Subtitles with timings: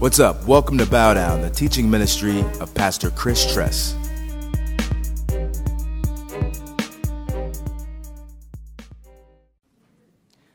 [0.00, 0.46] What's up?
[0.46, 3.94] Welcome to Bow Down, the teaching ministry of Pastor Chris Tress.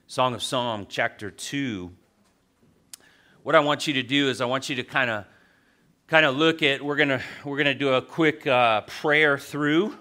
[0.08, 1.92] Song of Psalm, chapter 2.
[3.44, 5.26] What I want you to do is I want you to kind of
[6.07, 9.96] kind of look at we're gonna we're gonna do a quick uh, prayer through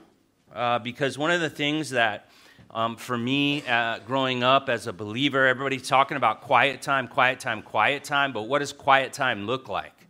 [0.55, 2.31] uh, because one of the things that
[2.75, 7.39] um, for me, uh, growing up as a believer, everybody's talking about quiet time, quiet
[7.39, 10.09] time, quiet time, but what does quiet time look like?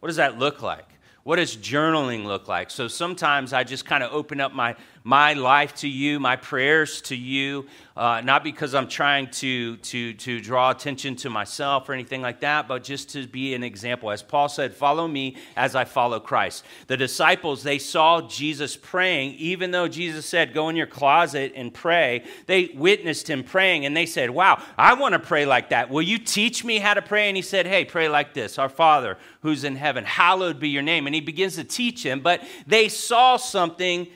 [0.00, 0.86] What does that look like?
[1.22, 2.70] What does journaling look like?
[2.70, 7.00] So sometimes I just kind of open up my, my life to you, my prayers
[7.02, 11.92] to you, uh, not because I'm trying to, to, to draw attention to myself or
[11.92, 14.10] anything like that, but just to be an example.
[14.10, 16.64] As Paul said, follow me as I follow Christ.
[16.86, 21.72] The disciples, they saw Jesus praying, even though Jesus said, go in your closet and
[21.72, 22.24] pray.
[22.46, 25.90] They witnessed him praying and they said, wow, I want to pray like that.
[25.90, 27.28] Will you teach me how to pray?
[27.28, 30.82] And he said, hey, pray like this Our Father who's in heaven, hallowed be your
[30.82, 31.06] name.
[31.06, 34.06] And he begins to teach him, but they saw something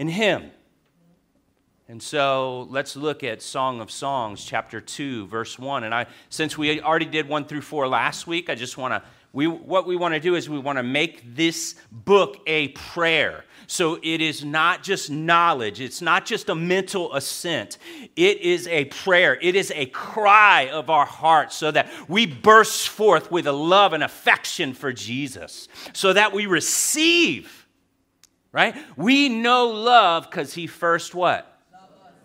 [0.00, 0.50] in him.
[1.86, 5.84] And so let's look at Song of Songs, chapter 2, verse 1.
[5.84, 9.02] And I, since we already did 1 through 4 last week, I just want to,
[9.34, 13.44] we, what we want to do is we want to make this book a prayer.
[13.66, 17.76] So it is not just knowledge, it's not just a mental assent.
[18.16, 22.88] It is a prayer, it is a cry of our hearts so that we burst
[22.88, 27.59] forth with a love and affection for Jesus, so that we receive,
[28.52, 28.74] right?
[28.96, 31.46] We know love because he first what?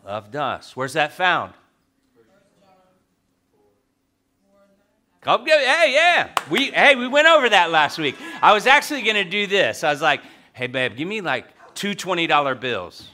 [0.06, 0.76] Loved us.
[0.76, 1.54] Where's that found?
[5.22, 6.30] Come get Hey, yeah.
[6.52, 8.16] We hey, we went over that last week.
[8.44, 9.84] I was actually gonna do this.
[9.84, 10.22] I was like,
[10.54, 13.10] hey babe, give me like two $20 bills.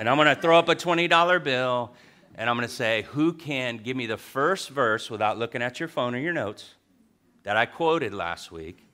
[0.00, 1.92] And I'm gonna throw up a $20 bill
[2.34, 5.88] and I'm gonna say, who can give me the first verse without looking at your
[5.88, 6.74] phone or your notes
[7.44, 8.84] that I quoted last week?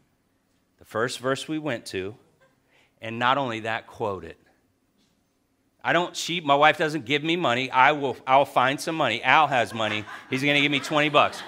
[0.78, 2.14] The first verse we went to,
[3.00, 4.38] and not only that, quote it.
[5.82, 6.44] I don't cheat.
[6.44, 7.70] My wife doesn't give me money.
[7.70, 9.22] I will I'll find some money.
[9.22, 10.04] Al has money.
[10.28, 11.42] He's going to give me 20 bucks.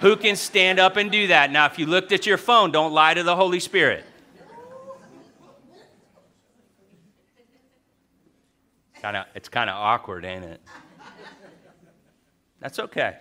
[0.00, 1.50] Who can stand up and do that?
[1.50, 4.04] Now, if you looked at your phone, don't lie to the Holy Spirit.
[9.00, 10.60] Kinda, it's kind of awkward, ain't it?
[12.60, 13.16] That's okay.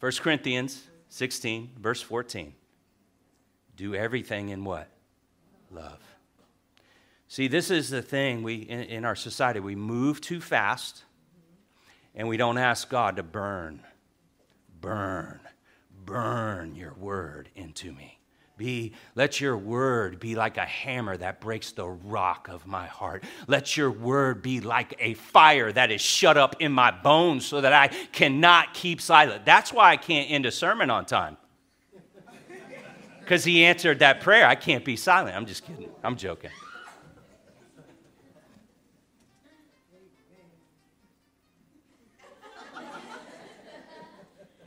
[0.00, 2.54] 1 Corinthians 16, verse 14.
[3.76, 4.88] Do everything in what?
[5.70, 6.00] Love.
[7.30, 9.60] See, this is the thing we in, in, our society.
[9.60, 11.04] We move too fast
[12.12, 13.84] and we don't ask God to burn,
[14.80, 15.38] burn,
[16.04, 18.18] burn your word into me.
[18.56, 23.22] Be, let your word be like a hammer that breaks the rock of my heart.
[23.46, 27.60] Let your word be like a fire that is shut up in my bones so
[27.60, 29.44] that I cannot keep silent.
[29.44, 31.36] That's why I can't end a sermon on time.
[33.20, 34.48] Because he answered that prayer.
[34.48, 35.36] I can't be silent.
[35.36, 35.90] I'm just kidding.
[36.02, 36.50] I'm joking.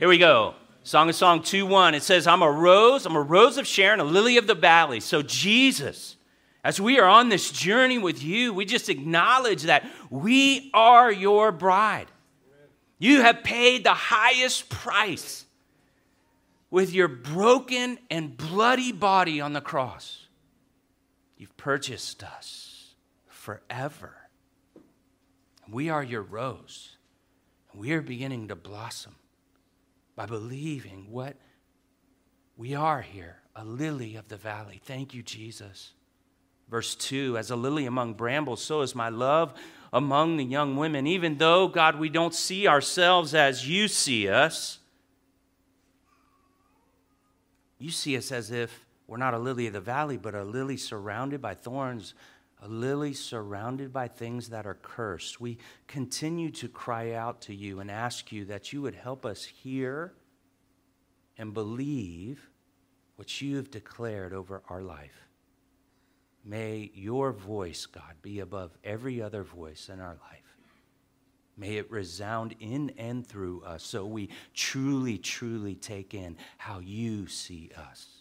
[0.04, 0.54] Here we go.
[0.82, 1.94] Song of Song 2 1.
[1.94, 5.00] It says, I'm a rose, I'm a rose of Sharon, a lily of the valley.
[5.00, 6.16] So, Jesus,
[6.62, 11.52] as we are on this journey with you, we just acknowledge that we are your
[11.52, 12.08] bride.
[12.98, 15.46] You have paid the highest price
[16.70, 20.26] with your broken and bloody body on the cross.
[21.38, 22.94] You've purchased us
[23.26, 24.14] forever.
[25.66, 26.98] We are your rose.
[27.72, 29.14] We are beginning to blossom
[30.16, 31.36] by believing what
[32.56, 34.80] we are here a lily of the valley.
[34.84, 35.92] Thank you, Jesus.
[36.68, 39.54] Verse 2 As a lily among brambles, so is my love
[39.92, 41.06] among the young women.
[41.06, 44.78] Even though, God, we don't see ourselves as you see us,
[47.78, 50.76] you see us as if we're not a lily of the valley, but a lily
[50.76, 52.14] surrounded by thorns,
[52.64, 55.38] a lily surrounded by things that are cursed.
[55.38, 59.44] We continue to cry out to you and ask you that you would help us
[59.44, 60.14] hear
[61.36, 62.48] and believe
[63.16, 65.28] what you have declared over our life.
[66.42, 70.56] May your voice, God, be above every other voice in our life.
[71.58, 77.26] May it resound in and through us so we truly, truly take in how you
[77.26, 78.13] see us.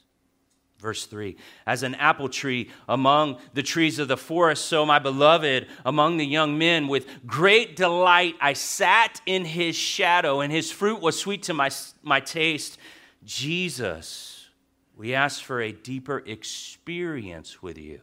[0.84, 5.68] Verse 3 As an apple tree among the trees of the forest, so my beloved
[5.86, 11.00] among the young men, with great delight I sat in his shadow, and his fruit
[11.02, 11.72] was sweet to my,
[12.04, 12.78] my taste.
[13.24, 14.50] Jesus,
[14.98, 18.02] we ask for a deeper experience with you.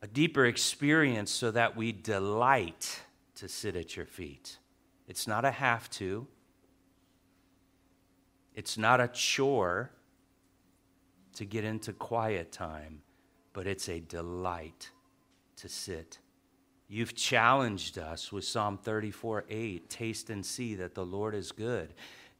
[0.00, 3.02] A deeper experience so that we delight
[3.34, 4.56] to sit at your feet.
[5.06, 6.26] It's not a have to,
[8.56, 9.90] It's not a chore
[11.34, 13.02] to get into quiet time,
[13.52, 14.90] but it's a delight
[15.56, 16.18] to sit.
[16.88, 21.92] You've challenged us with Psalm 34 8, taste and see that the Lord is good.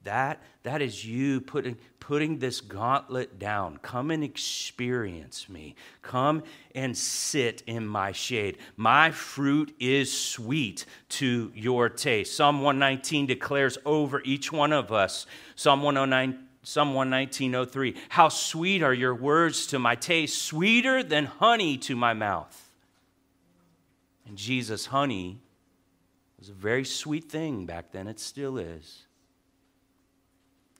[0.06, 3.78] That, that is you putting, putting this gauntlet down.
[3.78, 5.74] Come and experience me.
[6.00, 6.44] Come
[6.76, 8.58] and sit in my shade.
[8.76, 12.36] My fruit is sweet to your taste.
[12.36, 15.26] Psalm 119 declares over each one of us.
[15.56, 21.78] Psalm 109 Psalm 119.03, how sweet are your words to my taste, sweeter than honey
[21.78, 22.72] to my mouth.
[24.26, 25.38] And Jesus, honey
[26.40, 28.08] was a very sweet thing back then.
[28.08, 29.05] It still is.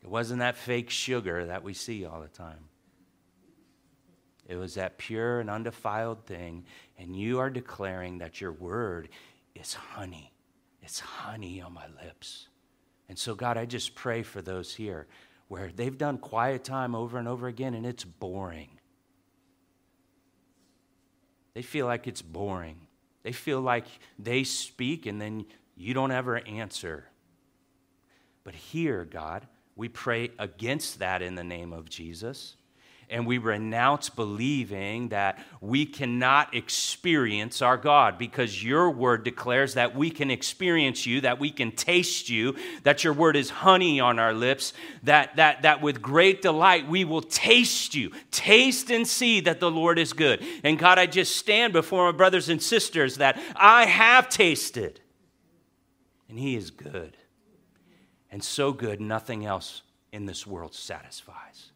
[0.07, 2.69] It wasn't that fake sugar that we see all the time.
[4.47, 6.65] It was that pure and undefiled thing.
[6.97, 9.09] And you are declaring that your word
[9.57, 10.33] is honey.
[10.81, 12.47] It's honey on my lips.
[13.09, 15.09] And so, God, I just pray for those here
[15.49, 18.79] where they've done quiet time over and over again and it's boring.
[21.55, 22.87] They feel like it's boring.
[23.25, 23.87] They feel like
[24.21, 27.07] they speak and then you don't ever answer.
[28.45, 32.57] But here, God, we pray against that in the name of Jesus.
[33.09, 39.95] And we renounce believing that we cannot experience our God because your word declares that
[39.95, 44.19] we can experience you, that we can taste you, that your word is honey on
[44.19, 44.73] our lips,
[45.05, 48.11] that, that, that with great delight we will taste you.
[48.33, 50.45] Taste and see that the Lord is good.
[50.65, 55.01] And God, I just stand before my brothers and sisters that I have tasted,
[56.29, 57.17] and He is good
[58.37, 59.81] and so good, nothing else
[60.13, 61.73] in this world satisfies.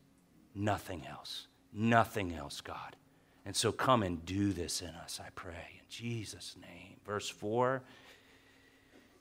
[0.55, 1.47] Nothing else.
[1.73, 2.97] Nothing else, God.
[3.47, 6.97] And so come and do this in us, I pray, in Jesus' name.
[7.07, 7.81] Verse 4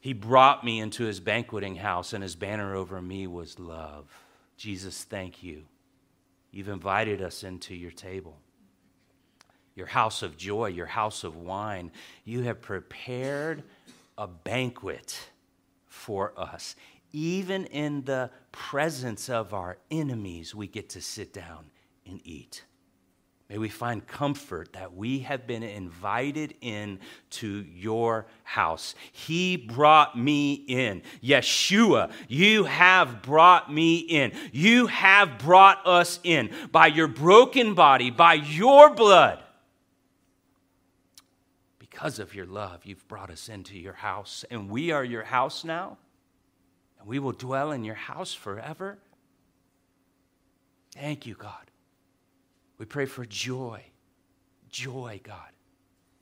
[0.02, 4.12] He brought me into his banqueting house, and his banner over me was love.
[4.58, 5.64] Jesus, thank you.
[6.52, 8.38] You've invited us into your table,
[9.76, 11.92] your house of joy, your house of wine.
[12.26, 13.64] You have prepared
[14.18, 15.30] a banquet
[15.88, 16.76] for us
[17.12, 21.66] even in the presence of our enemies, we get to sit down
[22.06, 22.64] and eat.
[23.50, 27.00] May we find comfort that we have been invited in
[27.32, 28.94] to your house.
[29.12, 31.02] He brought me in.
[31.24, 34.34] Yeshua, you have brought me in.
[34.52, 39.40] You have brought us in by your broken body, by your blood.
[41.80, 45.64] Because of your love, you've brought us into your house, and we are your house
[45.64, 45.98] now
[47.00, 48.98] and we will dwell in your house forever.
[50.94, 51.72] Thank you, God.
[52.78, 53.84] We pray for joy.
[54.70, 55.52] Joy, God.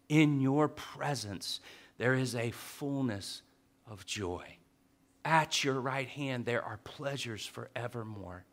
[0.10, 1.60] In your presence,
[1.98, 3.42] there is a fullness
[3.90, 4.46] of joy.
[5.26, 8.46] At your right hand, there are pleasures forevermore.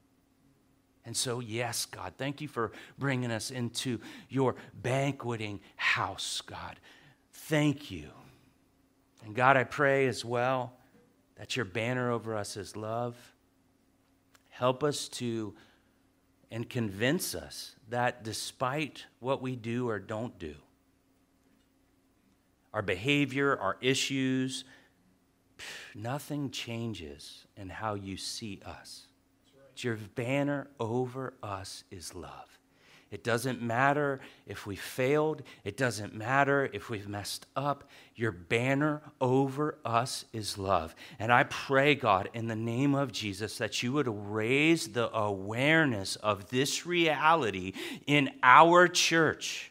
[1.06, 6.81] And so, yes, God, thank you for bringing us into your banqueting house, God.
[7.32, 8.09] Thank you.
[9.25, 10.73] And God, I pray as well
[11.44, 13.14] that your banner over us is love.
[14.49, 15.55] Help us to
[16.50, 20.55] and convince us that despite what we do or don't do,
[22.73, 24.64] our behavior, our issues,
[25.94, 29.06] nothing changes in how you see us.
[29.55, 29.84] Right.
[29.84, 32.54] Your banner over us is love.
[33.11, 35.43] It doesn't matter if we failed.
[35.63, 37.89] It doesn't matter if we've messed up.
[38.17, 40.94] Your banner over us is love.
[41.19, 46.17] And I pray, God, in the name of Jesus, that you would raise the awareness
[46.17, 47.73] of this reality
[48.06, 49.70] in our church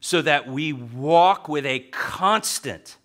[0.00, 2.98] so that we walk with a constant,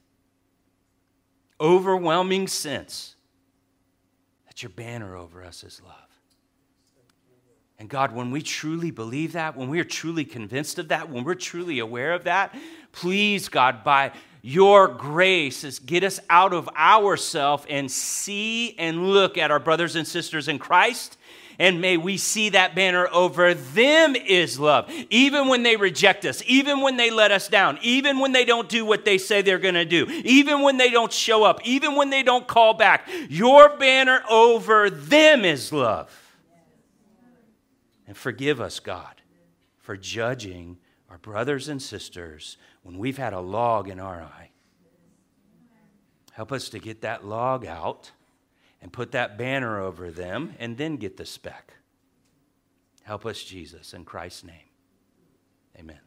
[1.62, 3.16] overwhelming sense
[4.48, 6.09] that your banner over us is love.
[7.80, 11.24] And God, when we truly believe that, when we are truly convinced of that, when
[11.24, 12.54] we're truly aware of that,
[12.92, 19.50] please, God, by your grace, get us out of ourself and see and look at
[19.50, 21.18] our brothers and sisters in Christ.
[21.58, 24.92] And may we see that banner over them is love.
[25.10, 28.68] Even when they reject us, even when they let us down, even when they don't
[28.68, 31.96] do what they say they're going to do, even when they don't show up, even
[31.96, 36.10] when they don't call back, your banner over them is love.
[38.10, 39.22] And forgive us, God,
[39.78, 40.80] for judging
[41.12, 44.50] our brothers and sisters when we've had a log in our eye.
[46.32, 48.10] Help us to get that log out
[48.82, 51.76] and put that banner over them and then get the speck.
[53.04, 54.70] Help us, Jesus, in Christ's name.
[55.78, 56.00] Amen.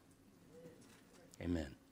[1.41, 1.82] Amen.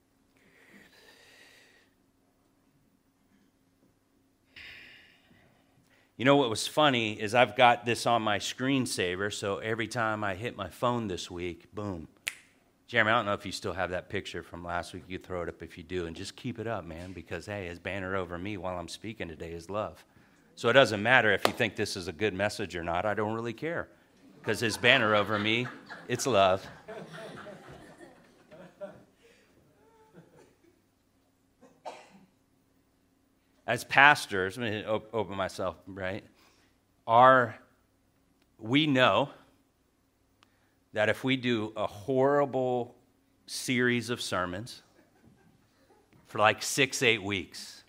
[6.22, 10.24] You know what was funny is I've got this on my screensaver, so every time
[10.24, 12.08] I hit my phone this week, boom.
[12.86, 15.06] Jeremy, I don't know if you still have that picture from last week.
[15.08, 17.66] You throw it up if you do, and just keep it up, man, because hey,
[17.66, 20.06] his banner over me while I'm speaking today is love.
[20.56, 23.04] So it doesn't matter if you think this is a good message or not.
[23.04, 23.88] I don't really care,
[24.40, 25.66] because his banner over me,
[26.08, 26.64] it's love.
[33.68, 36.24] As pastors, I'm going to open myself, right?
[37.08, 37.56] Are
[38.60, 39.30] we know
[40.94, 42.96] that if we do a horrible
[43.46, 44.82] series of sermons
[46.28, 47.84] for like six, eight weeks,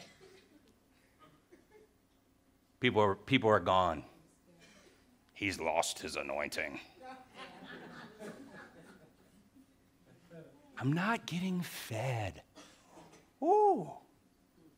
[2.81, 4.05] people are, people are gone.
[5.33, 6.79] He's lost his anointing.
[10.79, 12.43] I'm not getting fed.
[13.43, 13.91] Ooh.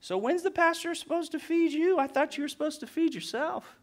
[0.05, 1.99] So when's the pastor supposed to feed you?
[1.99, 3.79] I thought you were supposed to feed yourself.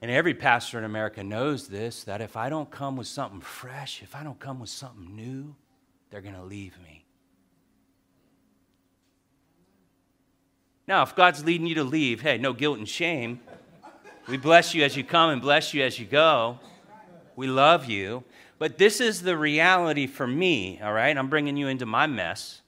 [0.00, 4.02] And every pastor in America knows this that if I don't come with something fresh,
[4.02, 5.54] if I don't come with something new,
[6.08, 7.04] they're going to leave me.
[10.88, 13.40] Now, if God's leading you to leave, hey, no guilt and shame.
[14.26, 16.60] We bless you as you come and bless you as you go.
[17.36, 18.24] We love you.
[18.64, 21.14] But this is the reality for me, all right?
[21.14, 22.62] I'm bringing you into my mess.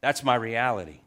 [0.00, 1.00] That's my reality.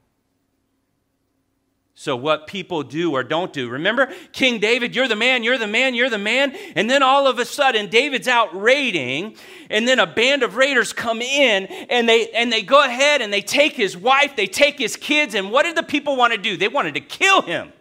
[1.96, 3.70] So, what people do or don't do.
[3.70, 6.56] Remember, King David, you're the man, you're the man, you're the man.
[6.76, 9.38] And then all of a sudden, David's out raiding,
[9.72, 13.34] and then a band of raiders come in, and they, and they go ahead and
[13.34, 16.38] they take his wife, they take his kids, and what did the people want to
[16.38, 16.56] do?
[16.56, 17.74] They wanted to kill him.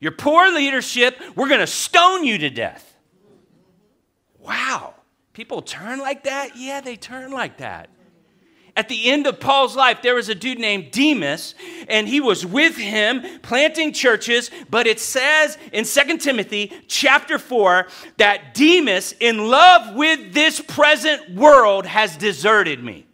[0.00, 2.94] Your poor leadership, we're going to stone you to death.
[4.38, 4.94] Wow.
[5.32, 6.56] People turn like that?
[6.56, 7.88] Yeah, they turn like that.
[8.76, 11.54] At the end of Paul's life, there was a dude named Demas,
[11.88, 14.50] and he was with him planting churches.
[14.68, 17.86] But it says in 2 Timothy chapter 4
[18.18, 23.06] that Demas, in love with this present world, has deserted me.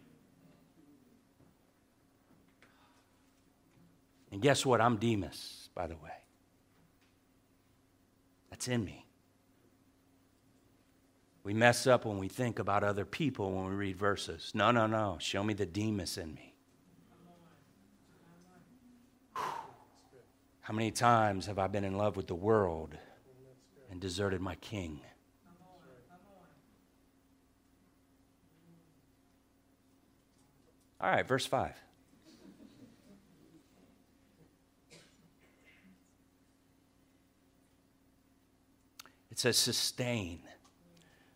[4.33, 4.81] And guess what?
[4.81, 6.12] I'm Demas, by the way
[8.63, 9.05] that's in me.
[11.43, 14.51] We mess up when we think about other people when we read verses.
[14.53, 15.17] No, no, no.
[15.19, 16.53] Show me the Demas in me.
[20.61, 22.95] How many times have I been in love with the world
[23.91, 25.01] and deserted my king?
[31.01, 31.73] All right, verse 5.
[39.33, 40.41] It says sustain.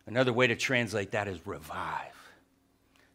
[0.06, 2.14] Another way to translate that is revive.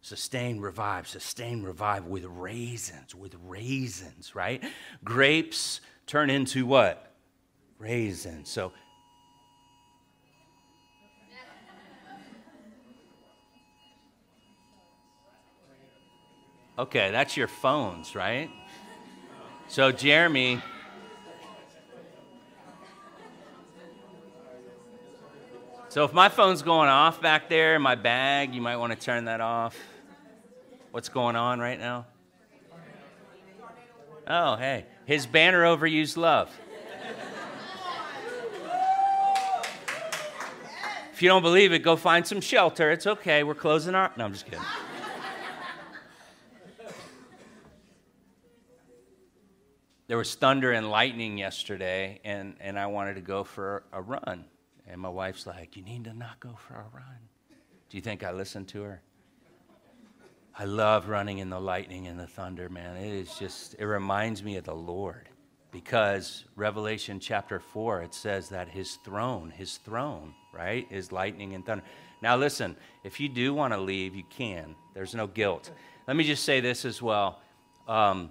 [0.01, 4.61] Sustain, revive, sustain, revive with raisins, with raisins, right?
[5.01, 7.13] Grapes turn into what?
[7.79, 8.49] Raisins.
[8.49, 8.73] So
[16.77, 18.49] Okay, that's your phones, right?
[19.69, 20.61] So Jeremy
[25.93, 28.97] So if my phone's going off back there in my bag, you might want to
[28.99, 29.77] turn that off.
[30.89, 32.07] What's going on right now?
[34.25, 34.87] Oh, hey.
[35.05, 36.49] His banner overused love.
[41.11, 42.89] If you don't believe it, go find some shelter.
[42.89, 43.43] It's okay.
[43.43, 44.11] We're closing our.
[44.17, 44.65] No, I'm just kidding.
[50.07, 54.45] there was thunder and lightning yesterday, and, and I wanted to go for a run.
[54.87, 57.19] And my wife's like, You need to not go for a run.
[57.89, 59.01] Do you think I listened to her?
[60.57, 62.95] I love running in the lightning and the thunder, man.
[62.97, 65.29] It is just, it reminds me of the Lord
[65.71, 71.65] because Revelation chapter 4, it says that his throne, his throne, right, is lightning and
[71.65, 71.83] thunder.
[72.21, 74.75] Now, listen, if you do want to leave, you can.
[74.93, 75.71] There's no guilt.
[76.07, 77.41] Let me just say this as well.
[77.87, 78.29] Um,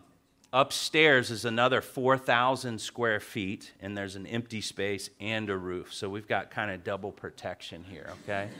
[0.54, 5.94] Upstairs is another 4,000 square feet, and there's an empty space and a roof.
[5.94, 8.50] So we've got kind of double protection here, okay?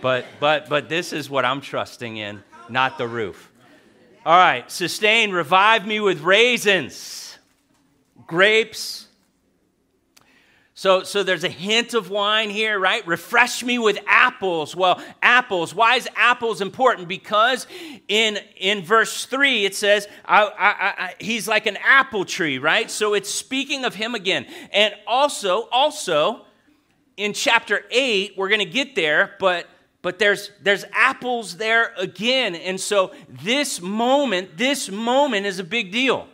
[0.00, 3.52] but, but, but this is what I'm trusting in, not the roof.
[4.26, 7.38] All right, sustain, revive me with raisins,
[8.26, 9.06] grapes,
[10.82, 13.06] so, so there's a hint of wine here, right?
[13.06, 14.74] Refresh me with apples.
[14.74, 15.72] Well, apples.
[15.72, 17.06] Why is apples important?
[17.06, 17.68] Because
[18.08, 22.90] in, in verse 3, it says, I, I, I, He's like an apple tree, right?
[22.90, 24.44] So it's speaking of him again.
[24.72, 26.46] And also, also,
[27.16, 29.68] in chapter 8, we're going to get there, but
[30.02, 35.92] but there's there's apples there again and so this moment this moment is a big
[35.92, 36.26] deal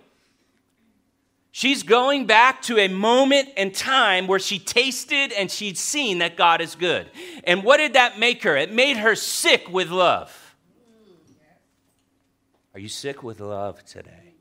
[1.59, 6.37] she's going back to a moment in time where she tasted and she'd seen that
[6.37, 7.11] god is good.
[7.43, 8.57] And what did that make her?
[8.57, 10.55] It made her sick with love.
[12.75, 14.37] Are you sick with love today?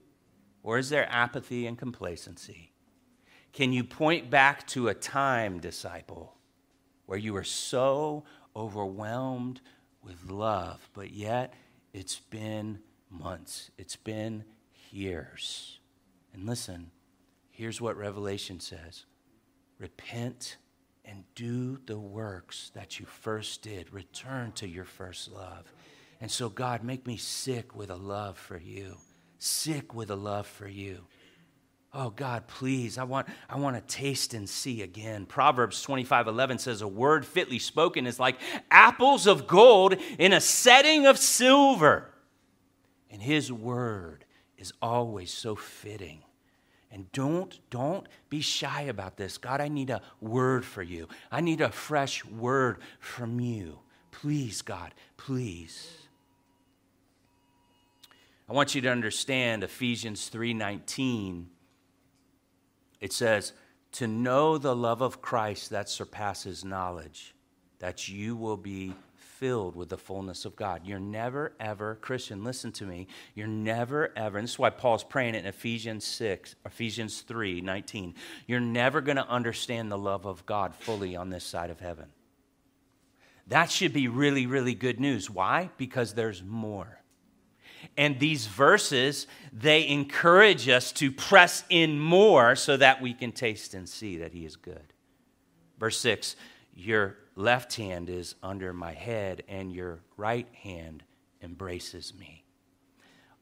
[0.61, 2.71] Or is there apathy and complacency?
[3.51, 6.35] Can you point back to a time disciple
[7.07, 9.59] where you were so overwhelmed
[10.03, 11.55] with love, but yet
[11.93, 12.77] it's been
[13.09, 14.43] months, it's been
[14.91, 15.79] years.
[16.31, 16.91] And listen,
[17.57, 19.05] here's what Revelation says
[19.79, 20.57] repent
[21.03, 25.71] and do the works that you first did, return to your first love.
[26.19, 28.97] And so, God, make me sick with a love for you,
[29.39, 31.05] sick with a love for you.
[31.93, 35.25] Oh God, please, I want, I want to taste and see again.
[35.25, 38.37] Proverbs 25 11 says, A word fitly spoken is like
[38.69, 42.13] apples of gold in a setting of silver.
[43.09, 44.25] And his word
[44.57, 46.21] is always so fitting.
[46.91, 49.37] And don't, don't be shy about this.
[49.37, 51.07] God, I need a word for you.
[51.31, 53.79] I need a fresh word from you.
[54.11, 55.91] Please, God, please.
[58.49, 61.47] I want you to understand Ephesians 3:19
[62.99, 63.53] it says,
[63.93, 67.35] To know the love of Christ that surpasses knowledge,
[67.79, 68.95] that you will be
[69.39, 70.81] filled with the fullness of God.
[70.83, 73.07] You're never, ever, Christian, listen to me.
[73.35, 77.61] You're never, ever, and this is why Paul's praying it in Ephesians 6, Ephesians 3
[77.61, 78.15] 19.
[78.47, 82.07] You're never going to understand the love of God fully on this side of heaven.
[83.47, 85.29] That should be really, really good news.
[85.29, 85.69] Why?
[85.77, 87.01] Because there's more.
[87.95, 93.73] And these verses, they encourage us to press in more so that we can taste
[93.73, 94.93] and see that He is good.
[95.79, 96.35] Verse 6
[96.79, 101.03] Your left hand is under my head, and your right hand
[101.41, 102.43] embraces me.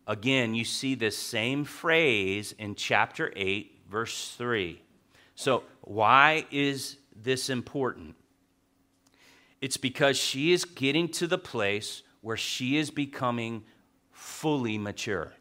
[0.07, 4.81] Again, you see this same phrase in chapter 8, verse 3.
[5.35, 8.15] So, why is this important?
[9.59, 13.65] It's because she is getting to the place where she is becoming
[14.13, 15.33] fully mature.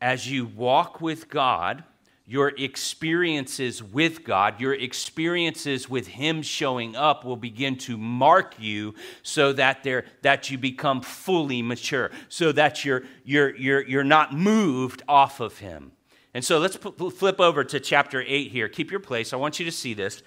[0.00, 1.84] As you walk with God,
[2.26, 8.94] your experiences with God, your experiences with Him showing up will begin to mark you
[9.22, 9.86] so that,
[10.22, 15.58] that you become fully mature, so that you're, you're, you're, you're not moved off of
[15.58, 15.92] Him.
[16.34, 18.68] And so let's flip over to chapter 8 here.
[18.68, 19.32] Keep your place.
[19.32, 20.22] I want you to see this.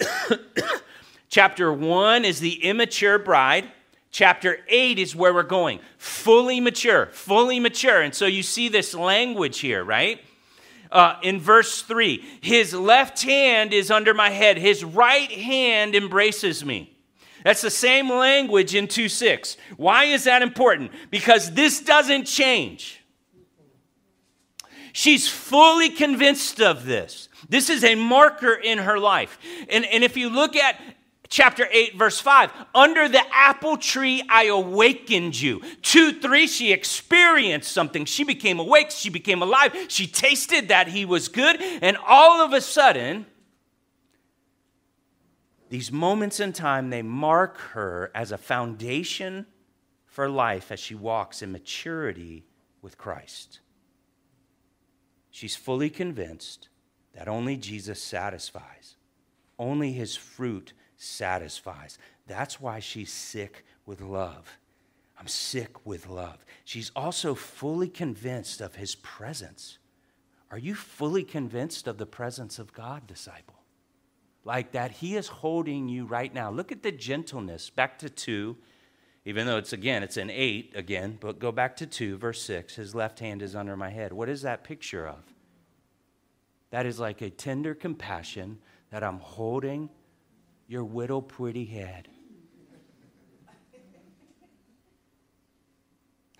[1.28, 3.70] chapter 1 is the immature bride.
[4.10, 5.80] Chapter 8 is where we're going.
[5.98, 8.00] Fully mature, fully mature.
[8.00, 10.20] And so you see this language here, right?
[10.94, 16.64] Uh, in verse 3, his left hand is under my head, his right hand embraces
[16.64, 16.96] me.
[17.42, 19.56] That's the same language in 2 6.
[19.76, 20.92] Why is that important?
[21.10, 23.04] Because this doesn't change.
[24.92, 27.28] She's fully convinced of this.
[27.48, 29.38] This is a marker in her life.
[29.68, 30.80] And, and if you look at
[31.28, 32.50] chapter 8, verse 5.
[32.74, 35.62] Under the apple tree, I awakened you.
[35.82, 38.04] 2 3, she experienced something.
[38.04, 38.90] She became awake.
[38.90, 39.74] She became alive.
[39.88, 41.60] She tasted that he was good.
[41.60, 43.26] And all of a sudden,
[45.70, 49.46] these moments in time, they mark her as a foundation
[50.04, 52.44] for life as she walks in maturity
[52.80, 53.60] with Christ.
[55.30, 56.68] She's fully convinced
[57.14, 58.94] that only Jesus satisfies,
[59.58, 60.72] only his fruit
[61.04, 61.98] satisfies.
[62.26, 64.58] That's why she's sick with love.
[65.18, 66.44] I'm sick with love.
[66.64, 69.78] She's also fully convinced of his presence.
[70.50, 73.60] Are you fully convinced of the presence of God, disciple?
[74.44, 76.50] Like that he is holding you right now.
[76.50, 77.70] Look at the gentleness.
[77.70, 78.56] Back to 2,
[79.24, 82.76] even though it's again, it's an 8 again, but go back to 2, verse 6.
[82.76, 84.12] His left hand is under my head.
[84.12, 85.22] What is that picture of?
[86.70, 88.58] That is like a tender compassion
[88.90, 89.88] that I'm holding
[90.66, 92.08] your widow pretty head.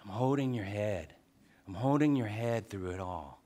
[0.03, 1.15] I'm holding your head.
[1.67, 3.43] I'm holding your head through it all.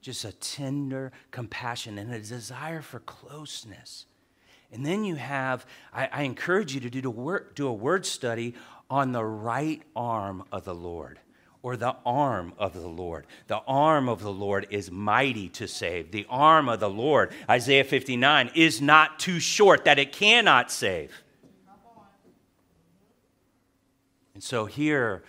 [0.00, 4.06] Just a tender compassion and a desire for closeness.
[4.72, 8.04] And then you have, I, I encourage you to do, to work, do a word
[8.04, 8.54] study
[8.90, 11.18] on the right arm of the Lord
[11.62, 13.26] or the arm of the Lord.
[13.46, 16.10] The arm of the Lord is mighty to save.
[16.10, 21.12] The arm of the Lord, Isaiah 59, is not too short that it cannot save.
[24.34, 25.22] And so here,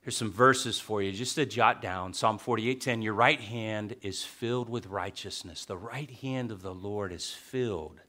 [0.00, 2.14] here's some verses for you just to jot down.
[2.14, 5.64] Psalm 48:10, your right hand is filled with righteousness.
[5.64, 8.00] The right hand of the Lord is filled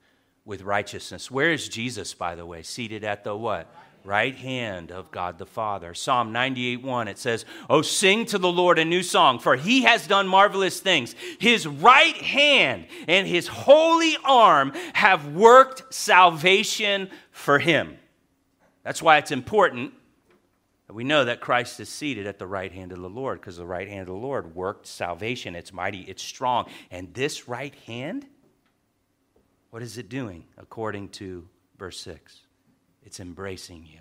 [0.45, 1.29] with righteousness.
[1.29, 2.63] Where is Jesus, by the way?
[2.63, 3.73] Seated at the what?
[4.03, 5.93] Right hand of God the Father.
[5.93, 9.83] Psalm 98 1, it says, Oh, sing to the Lord a new song, for he
[9.83, 11.15] has done marvelous things.
[11.39, 17.97] His right hand and his holy arm have worked salvation for him.
[18.83, 19.93] That's why it's important
[20.87, 23.55] that we know that Christ is seated at the right hand of the Lord, because
[23.55, 25.55] the right hand of the Lord worked salvation.
[25.55, 26.69] It's mighty, it's strong.
[26.89, 28.25] And this right hand,
[29.69, 32.41] what is it doing according to verse 6?
[33.03, 33.99] It's embracing you.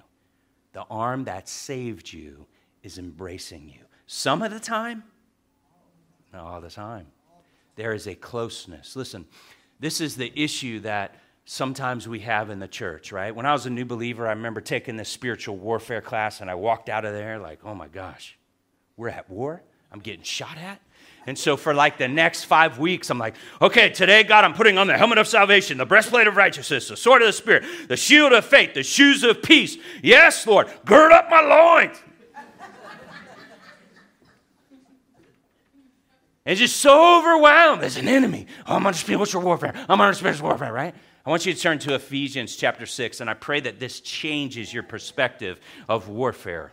[0.73, 2.47] The arm that saved you
[2.83, 3.85] is embracing you.
[4.07, 5.05] Some of the time,
[6.33, 7.07] not all the time.
[7.77, 8.97] There is a closeness.
[8.97, 9.27] Listen,
[9.79, 13.35] this is the issue that sometimes we have in the church, right?
[13.35, 16.55] When I was a new believer, I remember taking this spiritual warfare class and I
[16.55, 18.39] walked out of there like, oh my gosh,
[18.97, 19.63] we're at war?
[19.91, 20.81] I'm getting shot at?
[21.31, 24.79] And so for like the next five weeks, I'm like, okay, today, God, I'm putting
[24.79, 27.97] on the helmet of salvation, the breastplate of righteousness, the sword of the Spirit, the
[27.97, 29.77] shield of faith, the shoes of peace.
[30.03, 31.97] Yes, Lord, gird up my loins.
[36.45, 37.81] and just so overwhelmed.
[37.81, 38.49] There's an enemy.
[38.67, 39.73] Oh, I'm under spiritual warfare.
[39.89, 40.97] I'm under spiritual warfare, right?
[41.25, 44.75] I want you to turn to Ephesians chapter 6, and I pray that this changes
[44.75, 46.73] your perspective of warfare.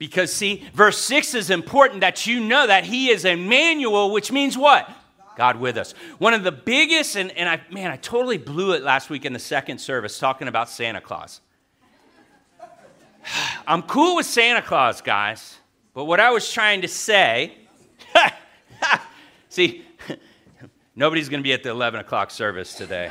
[0.00, 4.56] Because, see, verse 6 is important that you know that He is Emmanuel, which means
[4.56, 4.90] what?
[5.36, 5.92] God with us.
[6.16, 9.34] One of the biggest, and, and I, man, I totally blew it last week in
[9.34, 11.42] the second service talking about Santa Claus.
[13.66, 15.58] I'm cool with Santa Claus, guys,
[15.92, 17.52] but what I was trying to say,
[19.50, 19.84] see,
[20.96, 23.10] nobody's going to be at the 11 o'clock service today.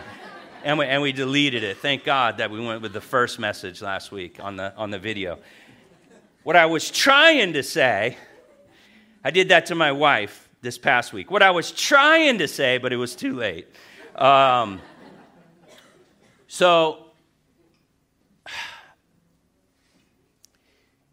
[0.63, 1.77] And we, and we deleted it.
[1.77, 4.97] Thank God that we went with the first message last week on the, on the
[4.97, 5.37] video.
[6.49, 8.17] What I was trying to say,
[9.23, 11.29] I did that to my wife this past week.
[11.29, 13.67] What I was trying to say, but it was too late.
[14.15, 14.81] Um,
[16.47, 17.05] so,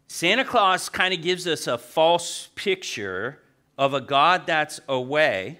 [0.07, 3.37] Santa Claus kind of gives us a false picture
[3.77, 5.59] of a God that's away,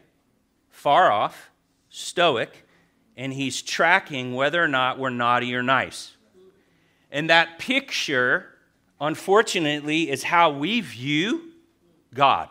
[0.71, 1.51] far off,
[1.89, 2.65] stoic,
[3.15, 6.17] and he's tracking whether or not we're naughty or nice.
[7.11, 8.56] And that picture
[8.99, 11.51] unfortunately, is how we view
[12.13, 12.49] God.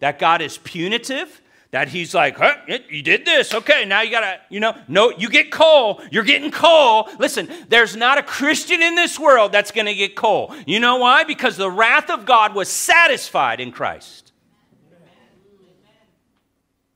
[0.00, 2.56] That God is punitive, that He's like, huh,
[2.88, 6.50] you did this, okay, now you gotta, you know, no, you get coal, you're getting
[6.50, 7.08] coal.
[7.18, 10.54] Listen, there's not a Christian in this world that's gonna get coal.
[10.66, 11.24] You know why?
[11.24, 14.32] Because the wrath of God was satisfied in Christ.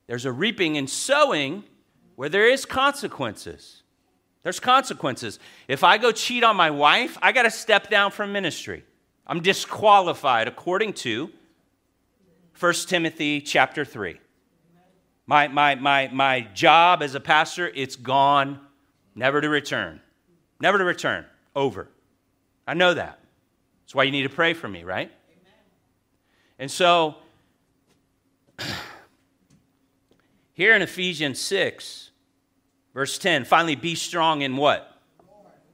[0.06, 1.64] There's a reaping and sowing
[2.16, 3.82] where there is consequences.
[4.42, 5.38] There's consequences.
[5.66, 8.84] If I go cheat on my wife, I got to step down from ministry.
[9.26, 11.30] I'm disqualified according to
[12.58, 14.18] 1 Timothy chapter 3.
[15.26, 18.58] My, my, my, my job as a pastor, it's gone,
[19.14, 20.00] never to return.
[20.60, 21.26] Never to return.
[21.54, 21.88] Over.
[22.66, 23.18] I know that.
[23.82, 25.10] That's why you need to pray for me, right?
[26.58, 27.16] And so,
[30.54, 32.07] here in Ephesians 6,
[32.94, 35.00] Verse 10 finally, be strong in what?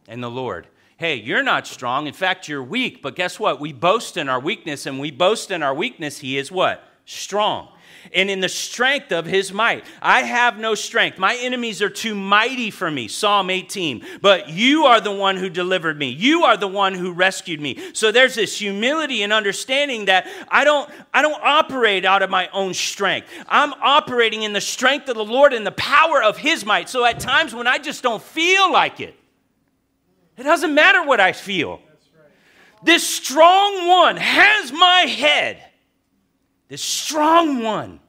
[0.08, 0.68] In the Lord.
[0.96, 2.06] Hey, you're not strong.
[2.06, 3.02] In fact, you're weak.
[3.02, 3.60] But guess what?
[3.60, 6.18] We boast in our weakness, and we boast in our weakness.
[6.18, 6.84] He is what?
[7.04, 7.68] Strong
[8.12, 9.84] and in the strength of his might.
[10.02, 11.18] I have no strength.
[11.18, 13.08] My enemies are too mighty for me.
[13.08, 14.04] Psalm 18.
[14.20, 16.08] But you are the one who delivered me.
[16.08, 17.92] You are the one who rescued me.
[17.92, 22.48] So there's this humility and understanding that I don't I don't operate out of my
[22.48, 23.28] own strength.
[23.48, 26.88] I'm operating in the strength of the Lord and the power of his might.
[26.88, 29.14] So at times when I just don't feel like it,
[30.36, 31.80] it doesn't matter what I feel.
[32.82, 35.62] This strong one has my head
[36.68, 38.00] this strong one,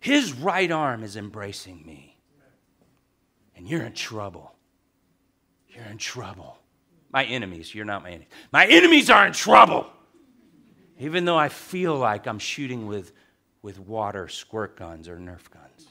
[0.00, 2.16] his right arm is embracing me.
[3.56, 4.54] And you're in trouble.
[5.68, 6.58] You're in trouble.
[7.12, 8.28] My enemies, you're not my enemies.
[8.52, 9.86] My enemies are in trouble.
[10.98, 13.12] Even though I feel like I'm shooting with,
[13.62, 15.86] with water squirt guns or Nerf guns.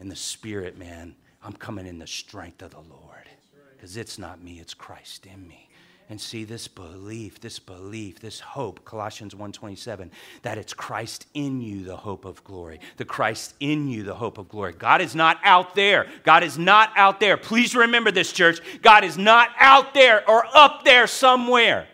[0.00, 3.28] In the spirit, man, I'm coming in the strength of the Lord.
[3.72, 5.68] Because it's not me, it's Christ in me
[6.08, 10.10] and see this belief this belief this hope colossians 1.27
[10.42, 12.80] that it's christ in you the hope of glory.
[12.96, 14.72] The christ in you the hope of glory.
[14.72, 16.06] God is not out there.
[16.22, 17.36] God is not out there.
[17.36, 18.60] Please remember this church.
[18.82, 21.88] God is not out there or up there somewhere.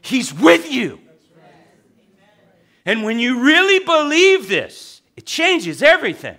[0.00, 1.00] He's with you.
[2.84, 6.38] And when you really believe this it changes everything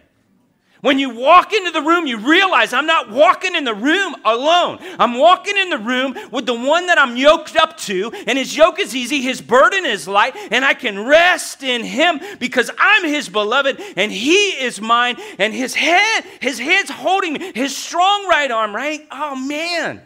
[0.81, 4.79] When you walk into the room, you realize I'm not walking in the room alone.
[4.97, 8.55] I'm walking in the room with the one that I'm yoked up to, and his
[8.55, 13.05] yoke is easy, his burden is light, and I can rest in him because I'm
[13.05, 18.27] his beloved and he is mine, and his head, his head's holding me, his strong
[18.27, 19.05] right arm, right?
[19.11, 20.01] Oh man.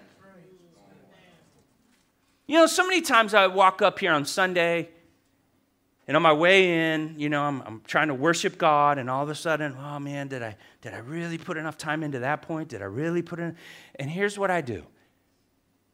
[2.48, 4.90] You know, so many times I walk up here on Sunday
[6.08, 9.24] and on my way in, you know, I'm, I'm, trying to worship God, and all
[9.24, 12.42] of a sudden, oh man, did I, did I really put enough time into that
[12.42, 12.70] point?
[12.70, 13.56] Did I really put in?
[13.96, 14.84] And here's what I do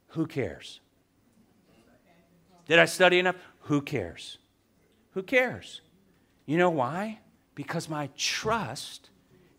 [0.10, 0.80] who cares?
[2.67, 3.36] Did I study enough?
[3.62, 4.38] Who cares?
[5.12, 5.82] Who cares?
[6.45, 7.19] You know why?
[7.56, 9.10] Because my trust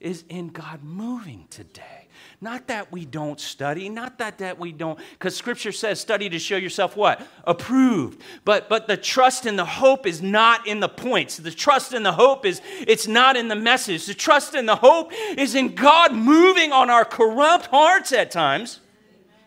[0.01, 2.09] is in God moving today.
[2.41, 6.39] Not that we don't study, not that that we don't, because Scripture says study to
[6.39, 7.21] show yourself what?
[7.45, 8.23] Approved.
[8.45, 11.37] But but the trust and the hope is not in the points.
[11.37, 14.07] The trust and the hope is it's not in the message.
[14.07, 18.81] The trust and the hope is in God moving on our corrupt hearts at times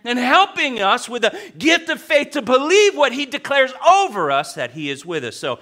[0.03, 4.53] and helping us with a gift of faith to believe what He declares over us
[4.53, 5.35] that He is with us.
[5.35, 5.59] So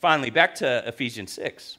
[0.00, 1.77] finally, back to Ephesians 6.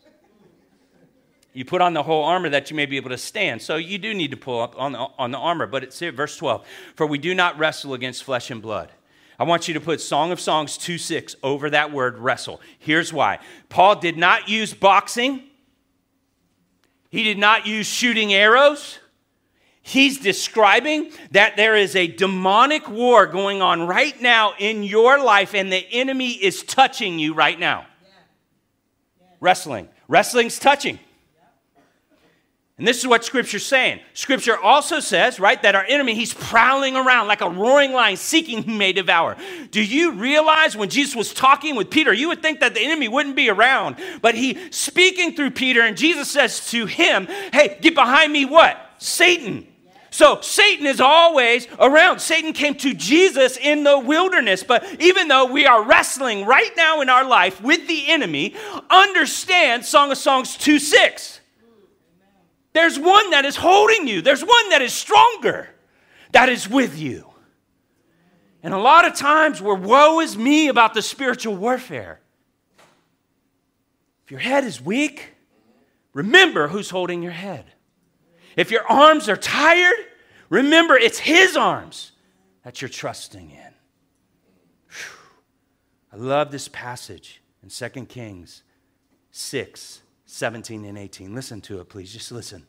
[1.54, 3.62] You put on the whole armor that you may be able to stand.
[3.62, 5.66] So you do need to pull up on the, on the armor.
[5.66, 6.66] But it's here, verse 12.
[6.96, 8.92] For we do not wrestle against flesh and blood.
[9.40, 12.60] I want you to put Song of Songs 2 6 over that word wrestle.
[12.78, 15.44] Here's why Paul did not use boxing,
[17.10, 19.00] he did not use shooting arrows.
[19.82, 25.56] He's describing that there is a demonic war going on right now in your life,
[25.56, 27.88] and the enemy is touching you right now.
[28.04, 28.10] Yeah.
[29.20, 29.28] Yeah.
[29.40, 29.90] Wrestling.
[30.08, 31.00] Wrestling's touching.
[32.80, 34.00] And this is what Scripture's saying.
[34.14, 38.64] Scripture also says, right, that our enemy, he's prowling around like a roaring lion seeking
[38.64, 39.36] who may devour.
[39.70, 43.10] Do you realize when Jesus was talking with Peter, you would think that the enemy
[43.10, 47.96] wouldn't be around, but he speaking through Peter, and Jesus says to him, Hey, get
[47.96, 48.80] behind me, what?
[48.98, 49.68] Satan.
[50.10, 52.20] So Satan is always around.
[52.20, 54.64] Satan came to Jesus in the wilderness.
[54.64, 58.56] But even though we are wrestling right now in our life with the enemy,
[58.90, 61.40] understand Song of Songs 2 6
[62.74, 65.70] there's one that is holding you, there's one that is stronger,
[66.32, 67.26] that is with you.
[68.62, 72.20] And a lot of times we're woe is me about the spiritual warfare.
[74.26, 75.34] If your head is weak,
[76.14, 77.66] remember who's holding your head.
[78.56, 79.96] If your arms are tired,
[80.50, 82.12] remember it's His arms
[82.64, 83.74] that you're trusting in.
[84.90, 85.16] Whew.
[86.14, 88.64] I love this passage in 2 Kings
[89.32, 91.34] 6 17 and 18.
[91.34, 92.14] Listen to it, please.
[92.14, 92.68] Just listen.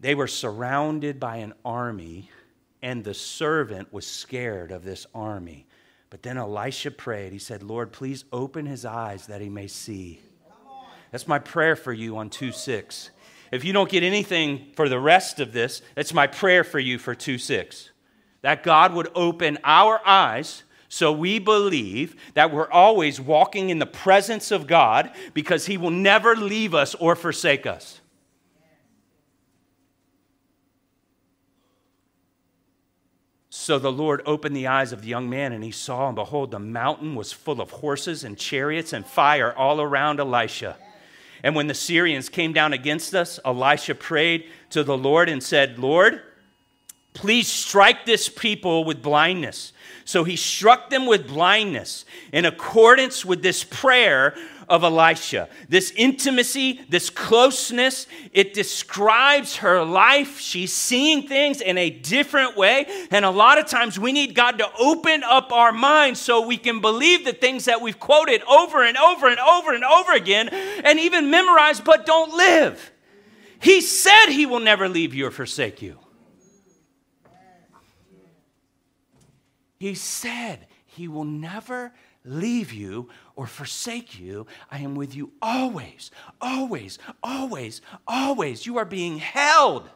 [0.00, 2.30] They were surrounded by an army,
[2.82, 5.66] and the servant was scared of this army.
[6.10, 7.32] But then Elisha prayed.
[7.32, 10.20] He said, Lord, please open his eyes that he may see.
[11.12, 13.10] That's my prayer for you on 2 6.
[13.52, 16.98] If you don't get anything for the rest of this, that's my prayer for you
[16.98, 17.90] for 2 6.
[18.40, 23.86] That God would open our eyes so we believe that we're always walking in the
[23.86, 28.02] presence of God because He will never leave us or forsake us.
[33.48, 36.50] So the Lord opened the eyes of the young man, and he saw, and behold,
[36.50, 40.76] the mountain was full of horses and chariots and fire all around Elisha.
[41.42, 45.78] And when the Syrians came down against us, Elisha prayed to the Lord and said,
[45.78, 46.20] Lord,
[47.14, 49.72] please strike this people with blindness.
[50.04, 54.34] So he struck them with blindness in accordance with this prayer
[54.68, 55.48] of Elisha.
[55.68, 60.40] This intimacy, this closeness, it describes her life.
[60.40, 62.86] She's seeing things in a different way.
[63.10, 66.56] And a lot of times we need God to open up our minds so we
[66.56, 70.48] can believe the things that we've quoted over and over and over and over again
[70.48, 72.92] and even memorize, but don't live.
[73.60, 75.98] He said he will never leave you or forsake you.
[79.82, 81.92] He said he will never
[82.24, 84.46] leave you or forsake you.
[84.70, 88.64] I am with you always, always, always, always.
[88.64, 89.90] You are being held,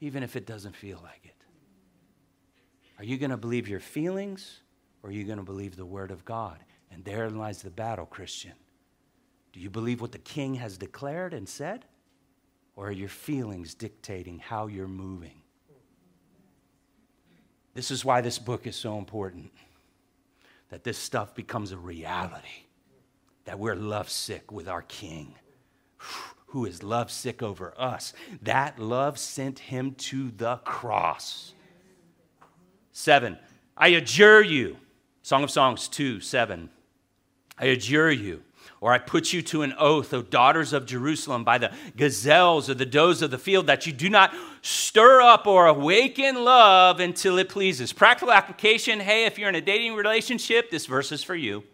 [0.00, 1.36] even if it doesn't feel like it.
[2.96, 4.62] Are you going to believe your feelings
[5.02, 6.64] or are you going to believe the word of God?
[6.90, 8.54] And therein lies the battle, Christian.
[9.52, 11.84] Do you believe what the king has declared and said?
[12.74, 15.43] Or are your feelings dictating how you're moving?
[17.74, 19.50] This is why this book is so important
[20.70, 22.66] that this stuff becomes a reality,
[23.44, 25.34] that we're lovesick with our King
[26.46, 28.12] who is lovesick over us.
[28.42, 31.52] That love sent him to the cross.
[32.92, 33.38] Seven,
[33.76, 34.76] I adjure you,
[35.22, 36.70] Song of Songs 2 7.
[37.58, 38.42] I adjure you
[38.84, 42.74] Or I put you to an oath, O daughters of Jerusalem, by the gazelles or
[42.74, 47.38] the does of the field, that you do not stir up or awaken love until
[47.38, 47.94] it pleases.
[47.94, 51.64] Practical application hey, if you're in a dating relationship, this verse is for you.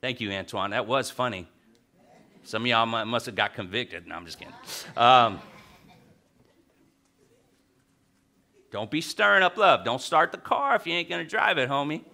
[0.00, 0.70] Thank you, Antoine.
[0.70, 1.48] That was funny.
[2.44, 4.06] Some of y'all must have got convicted.
[4.06, 4.54] No, I'm just kidding.
[4.96, 5.40] Um,
[8.70, 9.84] don't be stirring up love.
[9.84, 12.04] Don't start the car if you ain't going to drive it, homie.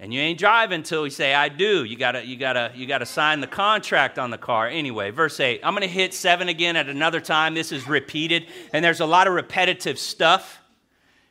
[0.00, 1.82] And you ain't driving until you say, I do.
[1.82, 4.68] You gotta, you gotta, you gotta sign the contract on the car.
[4.68, 5.60] Anyway, verse 8.
[5.64, 7.54] I'm gonna hit seven again at another time.
[7.54, 10.60] This is repeated, and there's a lot of repetitive stuff.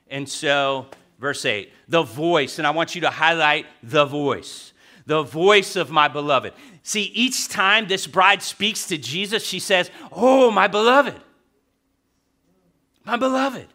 [0.10, 4.74] And so, verse 8, the voice, and I want you to highlight the voice.
[5.06, 6.54] The voice of my beloved.
[6.84, 11.16] See, each time this bride speaks to Jesus, she says, Oh, my beloved.
[13.06, 13.68] My beloved.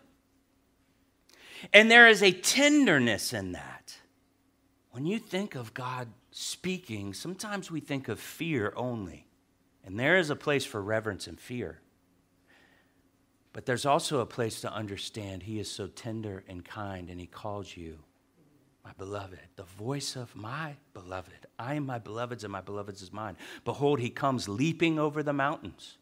[1.73, 3.72] And there is a tenderness in that.
[4.93, 9.27] When you think of God speaking, sometimes we think of fear only.
[9.85, 11.81] And there is a place for reverence and fear.
[13.55, 17.27] But there's also a place to understand He is so tender and kind, and He
[17.27, 17.99] calls you
[18.85, 21.47] my beloved, the voice of my beloved.
[21.59, 23.37] I am my beloved's, and my beloved's is mine.
[23.65, 25.97] Behold, He comes leaping over the mountains.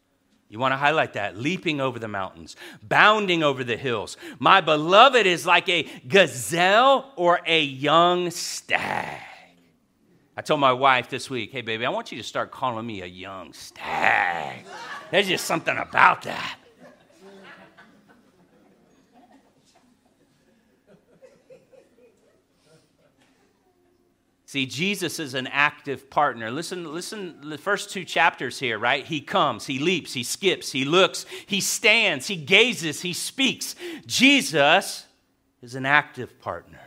[0.51, 4.17] You want to highlight that leaping over the mountains, bounding over the hills.
[4.37, 9.21] My beloved is like a gazelle or a young stag.
[10.35, 13.01] I told my wife this week, hey, baby, I want you to start calling me
[13.01, 14.65] a young stag.
[15.09, 16.57] There's just something about that.
[24.51, 26.51] See, Jesus is an active partner.
[26.51, 29.07] Listen, listen, the first two chapters here, right?
[29.07, 33.77] He comes, he leaps, he skips, he looks, he stands, he gazes, he speaks.
[34.05, 35.05] Jesus
[35.61, 36.81] is an active partner,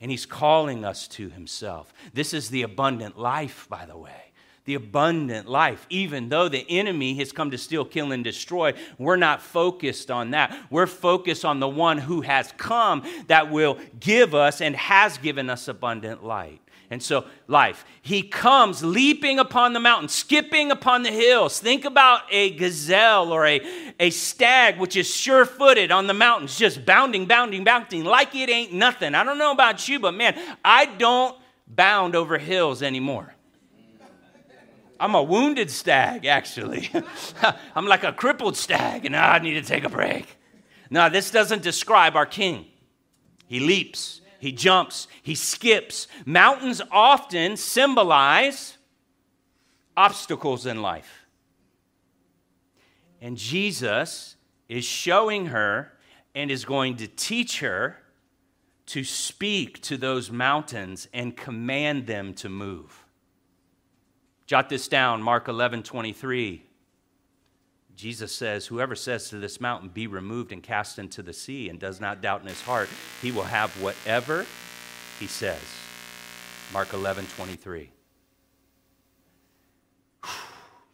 [0.00, 1.92] and he's calling us to himself.
[2.14, 4.21] This is the abundant life, by the way
[4.64, 5.86] the abundant life.
[5.90, 10.30] Even though the enemy has come to steal, kill, and destroy, we're not focused on
[10.30, 10.56] that.
[10.70, 15.50] We're focused on the one who has come that will give us and has given
[15.50, 16.60] us abundant light.
[16.90, 17.86] And so, life.
[18.02, 21.58] He comes leaping upon the mountain, skipping upon the hills.
[21.58, 23.62] Think about a gazelle or a,
[23.98, 28.50] a stag, which is sure footed on the mountains, just bounding, bounding, bounding, like it
[28.50, 29.14] ain't nothing.
[29.14, 31.34] I don't know about you, but man, I don't
[31.66, 33.34] bound over hills anymore.
[35.02, 36.88] I'm a wounded stag, actually.
[37.74, 40.38] I'm like a crippled stag, and I need to take a break.
[40.90, 42.66] Now, this doesn't describe our king.
[43.48, 46.06] He leaps, he jumps, he skips.
[46.24, 48.78] Mountains often symbolize
[49.96, 51.26] obstacles in life.
[53.20, 54.36] And Jesus
[54.68, 55.94] is showing her
[56.32, 57.96] and is going to teach her
[58.86, 63.04] to speak to those mountains and command them to move.
[64.52, 66.62] Jot this down, Mark 11, 23.
[67.96, 71.78] Jesus says, Whoever says to this mountain, Be removed and cast into the sea, and
[71.78, 72.90] does not doubt in his heart,
[73.22, 74.44] he will have whatever
[75.18, 75.62] he says.
[76.70, 77.88] Mark 11, 23.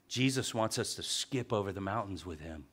[0.06, 2.64] Jesus wants us to skip over the mountains with him.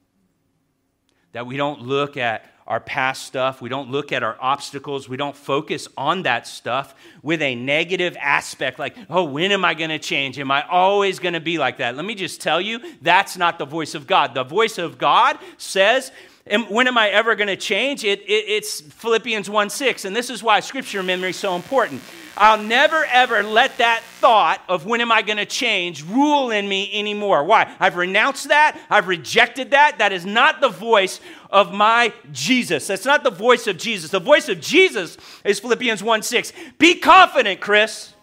[1.32, 3.62] That we don't look at our past stuff.
[3.62, 5.08] We don't look at our obstacles.
[5.08, 9.76] We don't focus on that stuff with a negative aspect like, oh, when am I
[9.76, 10.40] going to change?
[10.40, 11.96] Am I always going to be like that?
[11.96, 14.34] Let me just tell you, that's not the voice of God.
[14.34, 16.12] The voice of God says,
[16.70, 18.04] when am I ever going to change?
[18.04, 20.06] It, it, it's Philippians 1 6.
[20.06, 22.02] And this is why scripture memory is so important.
[22.38, 26.68] I'll never ever let that thought of when am I going to change rule in
[26.68, 27.44] me anymore.
[27.46, 27.74] Why?
[27.80, 28.80] I've renounced that.
[28.90, 30.00] I've rejected that.
[30.00, 32.88] That is not the voice of my Jesus.
[32.88, 34.12] That's not the voice of Jesus.
[34.12, 36.54] The voice of Jesus is Philippians 1 6.
[36.78, 38.14] Be confident, Chris.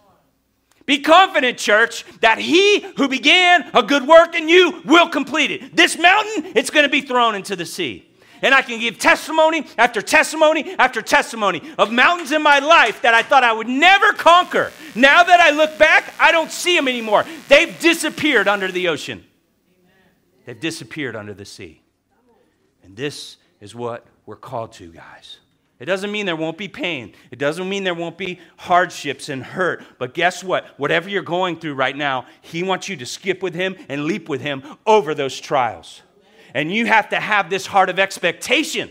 [0.84, 5.76] Be confident, church, that he who began a good work in you will complete it.
[5.76, 8.08] This mountain, it's going to be thrown into the sea.
[8.42, 13.14] And I can give testimony after testimony after testimony of mountains in my life that
[13.14, 14.72] I thought I would never conquer.
[14.96, 17.24] Now that I look back, I don't see them anymore.
[17.48, 19.24] They've disappeared under the ocean,
[20.44, 21.81] they've disappeared under the sea.
[22.82, 25.38] And this is what we're called to, guys.
[25.82, 27.12] It doesn't mean there won't be pain.
[27.32, 29.82] It doesn't mean there won't be hardships and hurt.
[29.98, 30.66] But guess what?
[30.78, 34.28] Whatever you're going through right now, He wants you to skip with Him and leap
[34.28, 36.02] with Him over those trials.
[36.54, 38.90] And you have to have this heart of expectation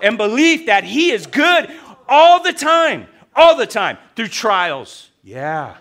[0.00, 1.70] and belief that He is good
[2.08, 3.06] all the time,
[3.36, 5.10] all the time, through trials.
[5.22, 5.76] Yeah.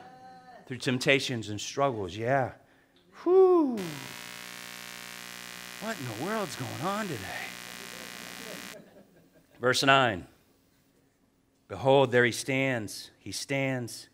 [0.68, 2.18] Through temptations and struggles.
[2.18, 2.52] Yeah.
[3.24, 3.80] Whew.
[5.88, 7.48] What in the world's going on today?
[9.62, 10.28] Verse 9.
[11.70, 13.10] Behold, there he stands.
[13.20, 14.10] He stands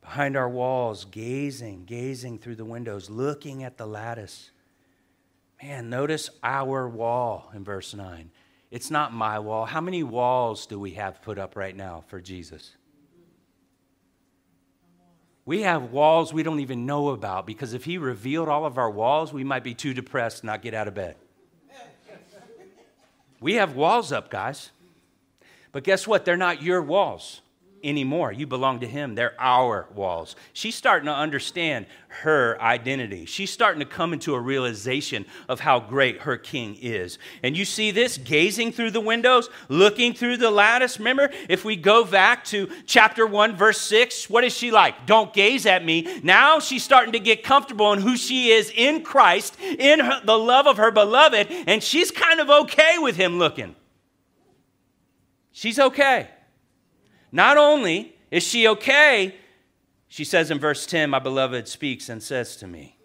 [0.00, 4.50] behind our walls, gazing, gazing through the windows, looking at the lattice.
[5.62, 8.32] Man, notice our wall in verse 9.
[8.72, 9.64] It's not my wall.
[9.64, 12.72] How many walls do we have put up right now for Jesus?
[15.44, 18.90] We have walls we don't even know about because if he revealed all of our
[18.90, 21.16] walls, we might be too depressed to not get out of bed.
[23.40, 24.70] We have walls up, guys.
[25.72, 26.24] But guess what?
[26.24, 27.41] They're not your walls
[27.82, 28.32] anymore.
[28.32, 29.14] You belong to Him.
[29.14, 30.36] They're our walls.
[30.52, 33.24] She's starting to understand her identity.
[33.24, 37.18] She's starting to come into a realization of how great her King is.
[37.42, 40.98] And you see this gazing through the windows, looking through the lattice.
[40.98, 45.06] Remember, if we go back to chapter 1, verse 6, what is she like?
[45.06, 46.20] Don't gaze at me.
[46.22, 50.38] Now she's starting to get comfortable in who she is in Christ, in her, the
[50.38, 53.74] love of her beloved, and she's kind of okay with Him looking.
[55.52, 56.28] She's okay.
[57.32, 59.34] Not only is she okay,
[60.06, 62.98] she says in verse 10, My beloved speaks and says to me.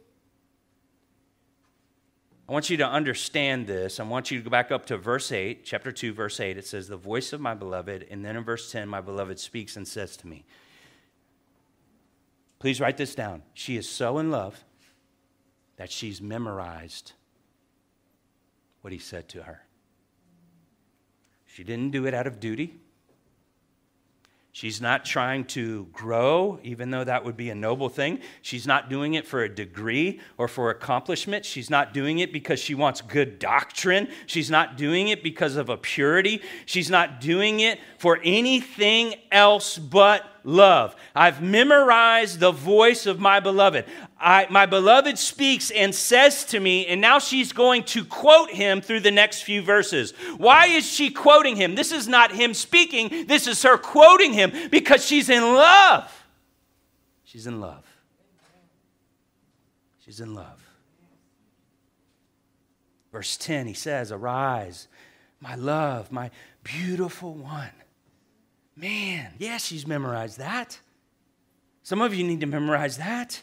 [2.49, 3.99] I want you to understand this.
[3.99, 6.57] I want you to go back up to verse 8, chapter 2, verse 8.
[6.57, 8.05] It says, The voice of my beloved.
[8.09, 10.45] And then in verse 10, my beloved speaks and says to me.
[12.59, 13.43] Please write this down.
[13.53, 14.63] She is so in love
[15.77, 17.13] that she's memorized
[18.81, 19.61] what he said to her.
[21.45, 22.75] She didn't do it out of duty.
[24.57, 28.21] She's not trying to grow, even though that would be a noble thing.
[28.41, 31.45] She's not doing it for a degree or for accomplishment.
[31.45, 34.07] She's not doing it because she wants good doctrine.
[34.25, 36.41] She's not doing it because of a purity.
[36.65, 40.95] She's not doing it for anything else but love.
[41.13, 43.85] I've memorized the voice of my beloved.
[44.17, 48.79] I, my beloved speaks and says to me, and now she's going to quote him
[48.79, 50.13] through the next few verses.
[50.37, 51.75] Why is she quoting him?
[51.75, 56.25] This is not him speaking, this is her quoting him because she's in love.
[57.25, 57.83] She's in love.
[60.05, 60.63] She's in love.
[63.11, 64.87] Verse 10, he says, Arise,
[65.41, 66.31] my love, my
[66.63, 67.71] beautiful one.
[68.77, 70.79] Man, yeah, she's memorized that.
[71.81, 73.41] Some of you need to memorize that.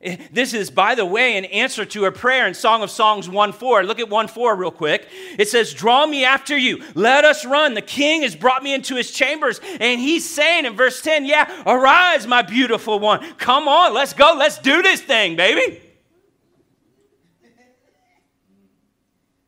[0.00, 3.28] Eh, this is, by the way, an answer to a prayer in Song of Songs
[3.28, 3.82] 1 4.
[3.82, 5.08] Look at 1 4 real quick.
[5.36, 6.84] It says, Draw me after you.
[6.94, 7.74] Let us run.
[7.74, 9.60] The king has brought me into his chambers.
[9.80, 13.34] And he's saying in verse 10, Yeah, arise, my beautiful one.
[13.34, 14.36] Come on, let's go.
[14.38, 15.82] Let's do this thing, baby.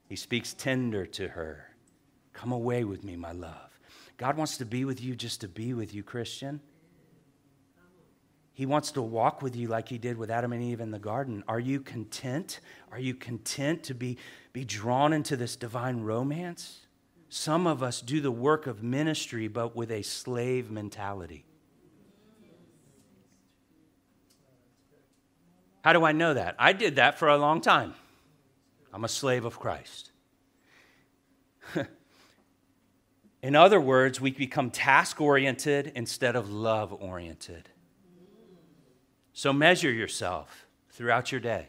[0.09, 1.68] He speaks tender to her.
[2.32, 3.70] Come away with me, my love.
[4.21, 6.61] God wants to be with you just to be with you, Christian.
[8.53, 10.99] He wants to walk with you like he did with Adam and Eve in the
[10.99, 11.43] garden.
[11.49, 12.61] Are you content?
[12.93, 14.18] Are you content to be,
[14.53, 16.81] be drawn into this divine romance?
[17.31, 21.47] Some of us do the work of ministry, but with a slave mentality.
[25.83, 26.57] How do I know that?
[26.59, 27.95] I did that for a long time.
[28.93, 30.11] I'm a slave of Christ.
[33.43, 37.68] In other words, we become task oriented instead of love oriented.
[39.32, 41.68] So measure yourself throughout your day.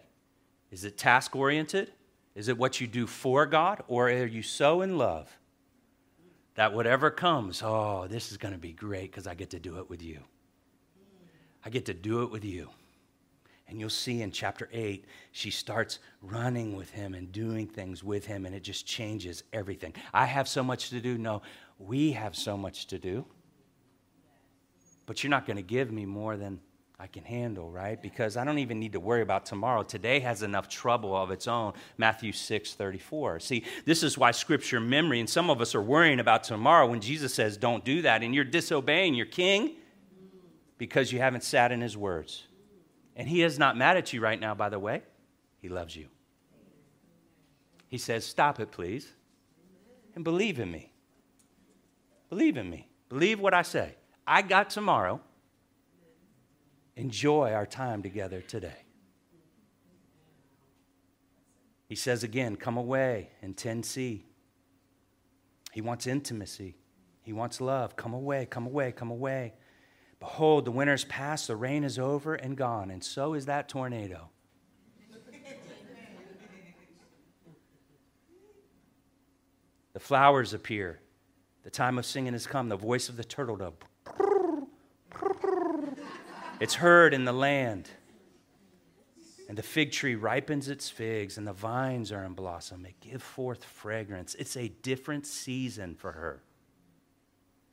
[0.72, 1.92] Is it task oriented?
[2.36, 3.84] Is it what you do for God?
[3.88, 5.38] Or are you so in love
[6.56, 9.80] that whatever comes, oh, this is going to be great because I get to do
[9.80, 10.20] it with you?
[11.64, 12.70] I get to do it with you.
[13.68, 18.26] And you'll see in chapter 8, she starts running with him and doing things with
[18.26, 19.94] him, and it just changes everything.
[20.14, 21.18] I have so much to do.
[21.18, 21.42] No,
[21.80, 23.26] we have so much to do.
[25.06, 26.60] But you're not going to give me more than
[27.02, 28.00] I can handle, right?
[28.00, 29.82] Because I don't even need to worry about tomorrow.
[29.82, 31.74] Today has enough trouble of its own.
[31.98, 33.40] Matthew 6 34.
[33.40, 37.02] See, this is why scripture memory, and some of us are worrying about tomorrow when
[37.02, 39.78] Jesus says, don't do that, and you're disobeying your king
[40.78, 42.44] because you haven't sat in his words.
[43.22, 45.04] And he is not mad at you right now, by the way.
[45.60, 46.08] He loves you.
[47.88, 49.14] He says, Stop it, please,
[50.16, 50.92] and believe in me.
[52.32, 52.88] Believe in me.
[53.10, 53.94] Believe what I say.
[54.26, 55.22] I got tomorrow.
[56.96, 58.86] Enjoy our time together today.
[61.88, 64.24] He says again, Come away and 10C.
[65.72, 66.76] He wants intimacy.
[67.22, 67.96] He wants love.
[67.96, 69.54] Come away, come away, come away.
[70.22, 74.30] Behold, the winter's past, the rain is over and gone, and so is that tornado.
[79.94, 81.00] the flowers appear.
[81.64, 82.70] The time of singing has come.
[82.70, 83.74] The voice of the turtle dove.
[86.60, 87.90] It's heard in the land.
[89.50, 92.84] And the fig tree ripens its figs, and the vines are in blossom.
[92.84, 94.36] They give forth fragrance.
[94.36, 96.44] It's a different season for her.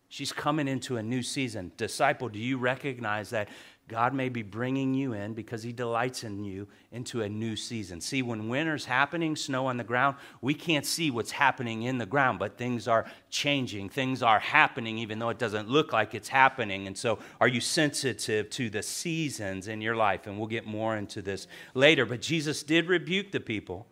[0.08, 1.70] She's coming into a new season.
[1.76, 3.48] Disciple, do you recognize that
[3.88, 8.00] God may be bringing you in because He delights in you into a new season?
[8.00, 12.06] See, when winter's happening, snow on the ground, we can't see what's happening in the
[12.06, 13.90] ground, but things are changing.
[13.90, 16.86] Things are happening, even though it doesn't look like it's happening.
[16.86, 20.26] And so, are you sensitive to the seasons in your life?
[20.26, 22.06] And we'll get more into this later.
[22.06, 23.86] But Jesus did rebuke the people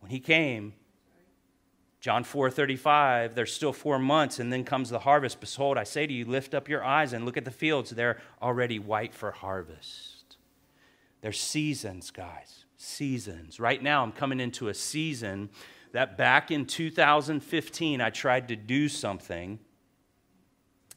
[0.00, 0.74] when He came
[2.06, 5.40] John 4:35, there's still four months, and then comes the harvest.
[5.40, 7.90] Behold, I say to you, lift up your eyes and look at the fields.
[7.90, 10.36] They're already white for harvest.
[11.20, 12.64] There's seasons, guys.
[12.76, 13.58] Seasons.
[13.58, 15.50] Right now, I'm coming into a season
[15.90, 19.58] that back in 2015, I tried to do something,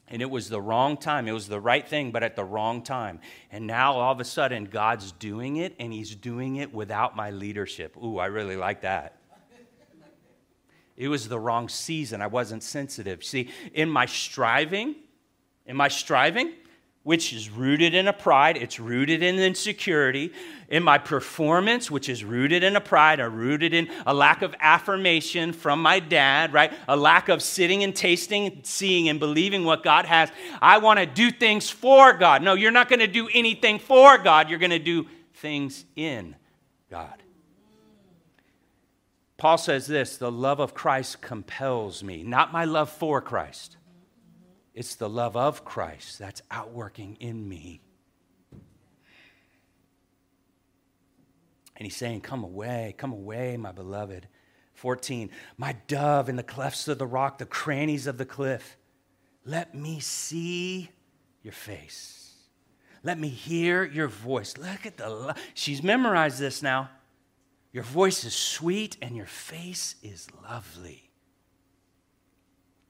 [0.06, 1.26] and it was the wrong time.
[1.26, 3.18] It was the right thing, but at the wrong time.
[3.50, 7.32] And now, all of a sudden, God's doing it, and He's doing it without my
[7.32, 7.96] leadership.
[7.96, 9.19] Ooh, I really like that.
[11.00, 12.20] It was the wrong season.
[12.20, 13.24] I wasn't sensitive.
[13.24, 14.96] See, in my striving,
[15.64, 16.52] in my striving,
[17.04, 20.30] which is rooted in a pride, it's rooted in insecurity.
[20.68, 24.54] In my performance, which is rooted in a pride, or rooted in a lack of
[24.60, 26.70] affirmation from my dad, right?
[26.86, 30.30] A lack of sitting and tasting, seeing, and believing what God has.
[30.60, 32.42] I want to do things for God.
[32.42, 34.50] No, you're not going to do anything for God.
[34.50, 36.36] You're going to do things in
[36.90, 37.19] God.
[39.40, 43.78] Paul says this the love of Christ compels me, not my love for Christ.
[44.74, 47.80] It's the love of Christ that's outworking in me.
[48.52, 48.60] And
[51.86, 54.28] he's saying, Come away, come away, my beloved.
[54.74, 58.76] 14, my dove in the clefts of the rock, the crannies of the cliff.
[59.46, 60.90] Let me see
[61.42, 62.34] your face.
[63.02, 64.58] Let me hear your voice.
[64.58, 65.08] Look at the.
[65.08, 66.90] Lo- She's memorized this now.
[67.72, 71.10] Your voice is sweet and your face is lovely.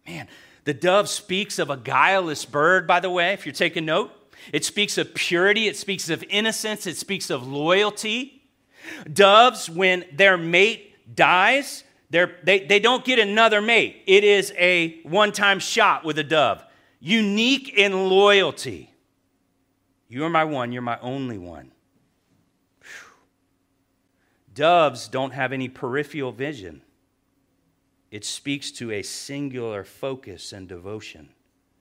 [0.06, 0.28] Man,
[0.64, 4.10] the dove speaks of a guileless bird, by the way, if you're taking note.
[4.52, 8.42] It speaks of purity, it speaks of innocence, it speaks of loyalty.
[9.12, 14.02] Doves, when their mate dies, they, they don't get another mate.
[14.06, 16.64] It is a one time shot with a dove.
[16.98, 18.92] Unique in loyalty.
[20.08, 21.70] You are my one, you're my only one.
[24.52, 26.82] Doves don't have any peripheral vision,
[28.10, 31.30] it speaks to a singular focus and devotion.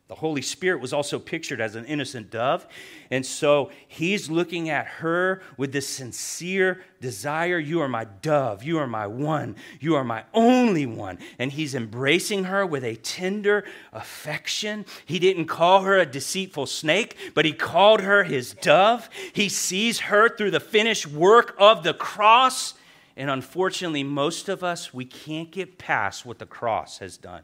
[0.10, 2.66] The Holy Spirit was also pictured as an innocent dove.
[3.12, 8.64] And so he's looking at her with this sincere desire You are my dove.
[8.64, 9.56] You are my one.
[9.80, 11.20] You are my only one.
[11.38, 14.84] And he's embracing her with a tender affection.
[15.06, 19.12] He didn't call her a deceitful snake, but he called her his dove.
[19.34, 22.74] He sees her through the finished work of the cross.
[23.16, 27.44] And unfortunately, most of us, we can't get past what the cross has done.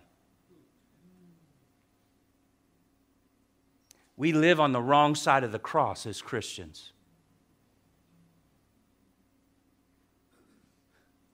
[4.18, 6.94] We live on the wrong side of the cross as Christians.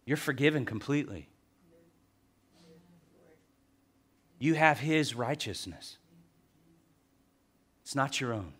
[0.05, 1.29] You're forgiven completely.
[4.39, 5.97] You have His righteousness,
[7.83, 8.53] it's not your own.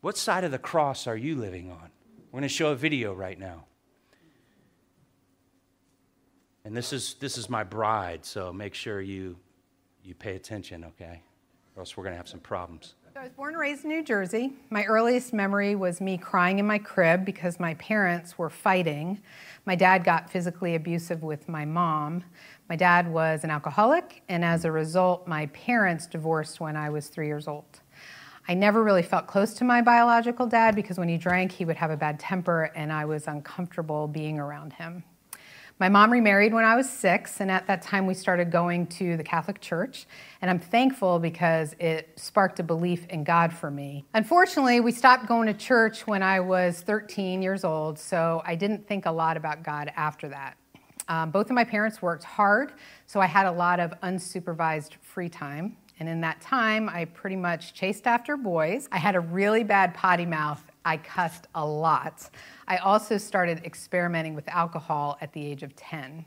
[0.00, 1.90] What side of the cross are you living on?
[2.32, 3.66] We're going to show a video right now.
[6.64, 9.36] And this is, this is my bride, so make sure you,
[10.02, 11.22] you pay attention, okay?
[11.76, 12.94] Or else we're going to have some problems.
[13.14, 14.54] I was born and raised in New Jersey.
[14.70, 19.20] My earliest memory was me crying in my crib because my parents were fighting.
[19.66, 22.24] My dad got physically abusive with my mom.
[22.70, 27.08] My dad was an alcoholic, and as a result, my parents divorced when I was
[27.08, 27.80] three years old.
[28.48, 31.76] I never really felt close to my biological dad because when he drank, he would
[31.76, 35.04] have a bad temper, and I was uncomfortable being around him.
[35.82, 39.16] My mom remarried when I was six, and at that time we started going to
[39.16, 40.06] the Catholic Church.
[40.40, 44.04] And I'm thankful because it sparked a belief in God for me.
[44.14, 48.86] Unfortunately, we stopped going to church when I was 13 years old, so I didn't
[48.86, 50.56] think a lot about God after that.
[51.08, 52.74] Um, both of my parents worked hard,
[53.08, 55.76] so I had a lot of unsupervised free time.
[55.98, 58.88] And in that time, I pretty much chased after boys.
[58.92, 60.62] I had a really bad potty mouth.
[60.84, 62.28] I cussed a lot.
[62.66, 66.24] I also started experimenting with alcohol at the age of 10.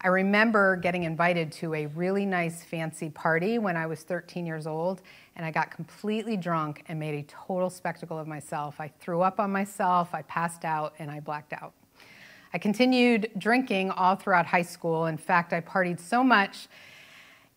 [0.00, 4.64] I remember getting invited to a really nice fancy party when I was 13 years
[4.66, 5.02] old,
[5.34, 8.76] and I got completely drunk and made a total spectacle of myself.
[8.78, 11.72] I threw up on myself, I passed out, and I blacked out.
[12.54, 15.06] I continued drinking all throughout high school.
[15.06, 16.68] In fact, I partied so much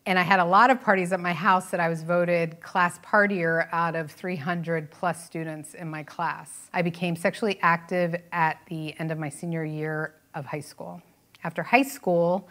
[0.06, 2.98] and I had a lot of parties at my house that I was voted class
[3.00, 6.70] partier out of 300 plus students in my class.
[6.74, 11.02] I became sexually active at the end of my senior year of high school.
[11.44, 12.48] After high school,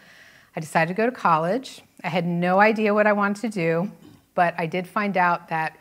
[0.55, 1.82] I decided to go to college.
[2.05, 3.90] I had no idea what I wanted to do,
[4.34, 5.76] but I did find out that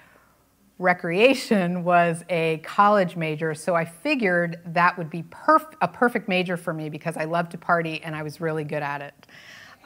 [0.80, 6.57] recreation was a college major, so I figured that would be perf- a perfect major
[6.57, 9.28] for me because I loved to party and I was really good at it.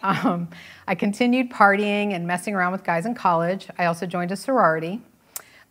[0.04, 0.49] Um,
[0.86, 3.70] I continued partying and messing around with guys in college.
[3.78, 5.01] I also joined a sorority.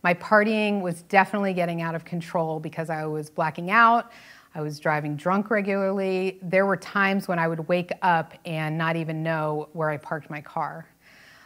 [0.01, 4.11] My partying was definitely getting out of control because I was blacking out.
[4.55, 6.39] I was driving drunk regularly.
[6.41, 10.29] There were times when I would wake up and not even know where I parked
[10.29, 10.87] my car.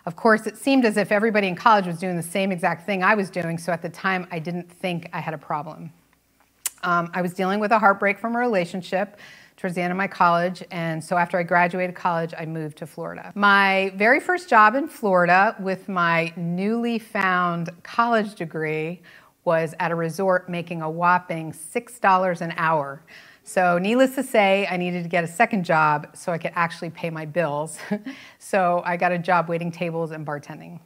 [0.05, 3.03] Of course, it seemed as if everybody in college was doing the same exact thing
[3.03, 5.91] I was doing, so at the time I didn't think I had a problem.
[6.83, 9.19] Um, I was dealing with a heartbreak from a relationship
[9.57, 12.87] towards the end of my college, and so after I graduated college, I moved to
[12.87, 13.31] Florida.
[13.35, 19.01] My very first job in Florida with my newly found college degree
[19.43, 23.01] was at a resort making a whopping $6 an hour.
[23.43, 26.89] So, needless to say, I needed to get a second job so I could actually
[26.89, 27.79] pay my bills.
[28.39, 30.81] so, I got a job waiting tables and bartending.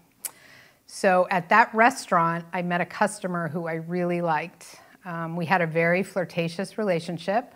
[0.86, 4.80] So, at that restaurant, I met a customer who I really liked.
[5.05, 7.55] Um, we had a very flirtatious relationship,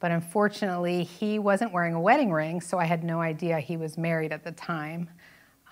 [0.00, 3.96] but unfortunately, he wasn't wearing a wedding ring, so I had no idea he was
[3.96, 5.08] married at the time.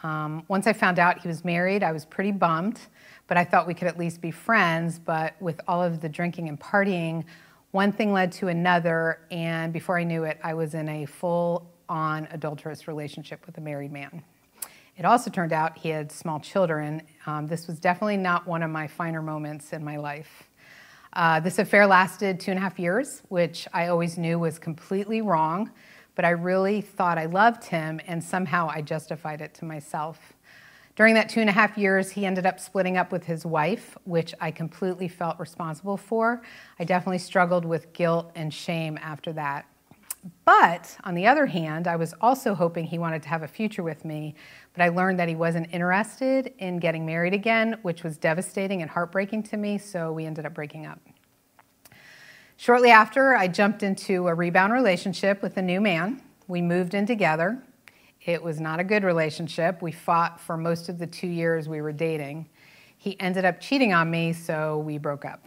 [0.02, 2.80] Um, once I found out he was married, I was pretty bummed,
[3.28, 4.98] but I thought we could at least be friends.
[4.98, 7.24] But with all of the drinking and partying,
[7.70, 11.70] one thing led to another, and before I knew it, I was in a full
[11.88, 14.22] on adulterous relationship with a married man.
[14.96, 17.02] It also turned out he had small children.
[17.26, 20.44] Um, this was definitely not one of my finer moments in my life.
[21.12, 25.20] Uh, this affair lasted two and a half years, which I always knew was completely
[25.20, 25.70] wrong,
[26.14, 30.32] but I really thought I loved him, and somehow I justified it to myself.
[30.96, 33.96] During that two and a half years, he ended up splitting up with his wife,
[34.04, 36.42] which I completely felt responsible for.
[36.78, 39.66] I definitely struggled with guilt and shame after that.
[40.44, 43.82] But on the other hand, I was also hoping he wanted to have a future
[43.82, 44.34] with me,
[44.74, 48.90] but I learned that he wasn't interested in getting married again, which was devastating and
[48.90, 50.98] heartbreaking to me, so we ended up breaking up.
[52.56, 56.22] Shortly after, I jumped into a rebound relationship with a new man.
[56.46, 57.62] We moved in together.
[58.24, 59.82] It was not a good relationship.
[59.82, 62.48] We fought for most of the two years we were dating.
[62.96, 65.44] He ended up cheating on me, so we broke up.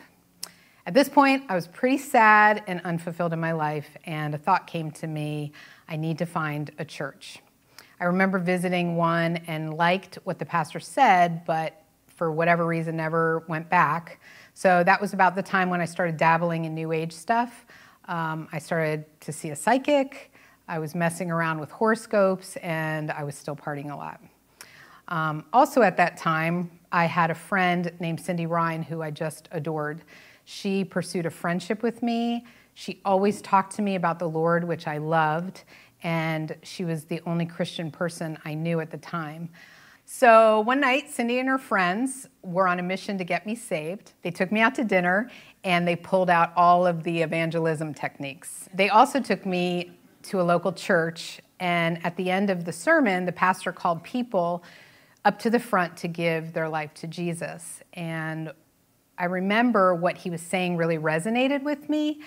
[0.86, 4.68] At this point, I was pretty sad and unfulfilled in my life, and a thought
[4.68, 5.54] came to me
[5.88, 7.40] I need to find a church.
[8.06, 13.44] I remember visiting one and liked what the pastor said, but for whatever reason, never
[13.48, 14.20] went back.
[14.54, 17.66] So that was about the time when I started dabbling in New Age stuff.
[18.08, 20.32] Um, I started to see a psychic.
[20.68, 24.22] I was messing around with horoscopes and I was still partying a lot.
[25.08, 29.50] Um, also, at that time, I had a friend named Cindy Ryan who I just
[29.52, 30.04] adored.
[30.44, 32.46] She pursued a friendship with me.
[32.76, 35.64] She always talked to me about the Lord, which I loved,
[36.06, 39.50] and she was the only Christian person I knew at the time.
[40.06, 44.14] So one night, Cindy and her friends were on a mission to get me saved.
[44.22, 45.32] They took me out to dinner
[45.64, 48.70] and they pulled out all of the evangelism techniques.
[48.72, 53.26] They also took me to a local church, and at the end of the sermon,
[53.26, 54.64] the pastor called people
[55.24, 57.82] up to the front to give their life to Jesus.
[57.94, 58.52] And
[59.18, 62.22] I remember what he was saying really resonated with me,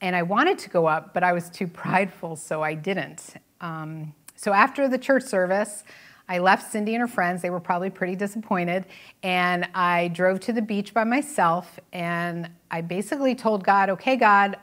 [0.00, 3.34] and I wanted to go up, but I was too prideful, so I didn't.
[3.60, 5.84] Um, so after the church service,
[6.28, 7.40] I left Cindy and her friends.
[7.40, 8.84] They were probably pretty disappointed.
[9.22, 11.80] And I drove to the beach by myself.
[11.92, 14.56] And I basically told God, okay, God,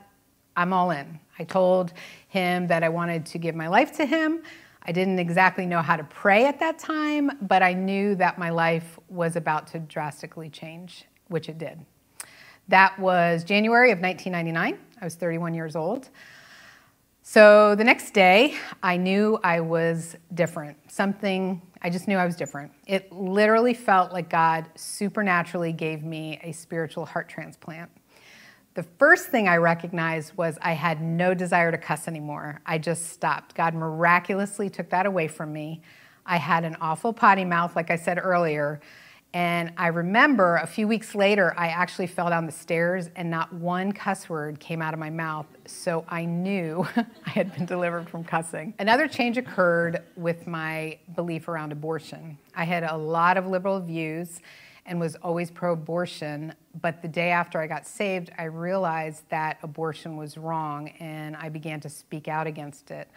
[0.56, 1.20] I'm all in.
[1.40, 1.94] I told
[2.30, 4.44] him that I wanted to give my life to him.
[4.84, 8.52] I didn't exactly know how to pray at that time, but I knew that my
[8.52, 11.84] life was about to drastically change, which it did.
[12.68, 14.80] That was January of 1999.
[15.00, 16.10] I was 31 years old.
[17.22, 20.78] So the next day, I knew I was different.
[20.92, 22.72] Something, I just knew I was different.
[22.86, 27.90] It literally felt like God supernaturally gave me a spiritual heart transplant.
[28.76, 32.62] The first thing I recognized was I had no desire to cuss anymore.
[32.66, 33.56] I just stopped.
[33.56, 35.82] God miraculously took that away from me.
[36.26, 38.82] I had an awful potty mouth, like I said earlier.
[39.36, 43.52] And I remember a few weeks later, I actually fell down the stairs and not
[43.52, 45.46] one cuss word came out of my mouth.
[45.66, 48.74] So I knew I had been delivered from cussing.
[48.80, 52.38] Another change occurred with my belief around abortion.
[52.56, 54.40] I had a lot of liberal views
[54.86, 56.54] and was always pro abortion.
[56.80, 61.50] But the day after I got saved, I realized that abortion was wrong and I
[61.50, 63.10] began to speak out against it.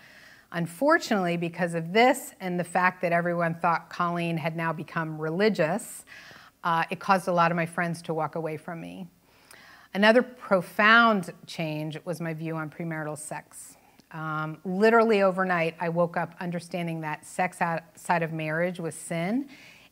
[0.53, 6.05] Unfortunately, because of this and the fact that everyone thought Colleen had now become religious,
[6.65, 9.07] uh, it caused a lot of my friends to walk away from me.
[9.95, 13.77] Another profound change was my view on premarital sex.
[14.13, 19.49] Um, literally overnight, I woke up understanding that sex outside of marriage was sin.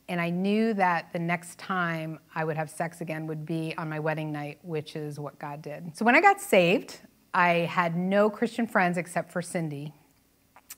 [0.09, 3.89] And I knew that the next time I would have sex again would be on
[3.89, 5.95] my wedding night, which is what God did.
[5.95, 6.99] So when I got saved,
[7.33, 9.93] I had no Christian friends except for Cindy.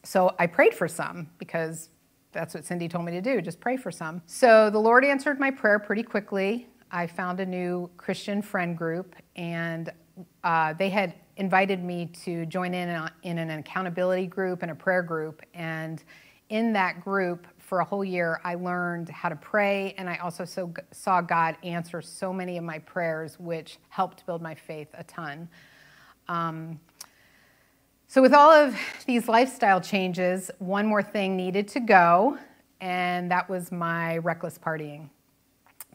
[0.03, 1.89] So I prayed for some because
[2.31, 4.21] that's what Cindy told me to do, just pray for some.
[4.25, 6.67] So the Lord answered my prayer pretty quickly.
[6.91, 9.91] I found a new Christian friend group, and
[10.43, 15.03] uh, they had invited me to join in in an accountability group and a prayer
[15.03, 15.41] group.
[15.53, 16.03] And
[16.49, 20.43] in that group, for a whole year, I learned how to pray, and I also
[20.45, 25.03] so, saw God answer so many of my prayers, which helped build my faith a
[25.03, 25.47] ton.
[26.27, 26.79] Um,
[28.11, 32.39] so, with all of these lifestyle changes, one more thing needed to go,
[32.81, 35.11] and that was my reckless partying.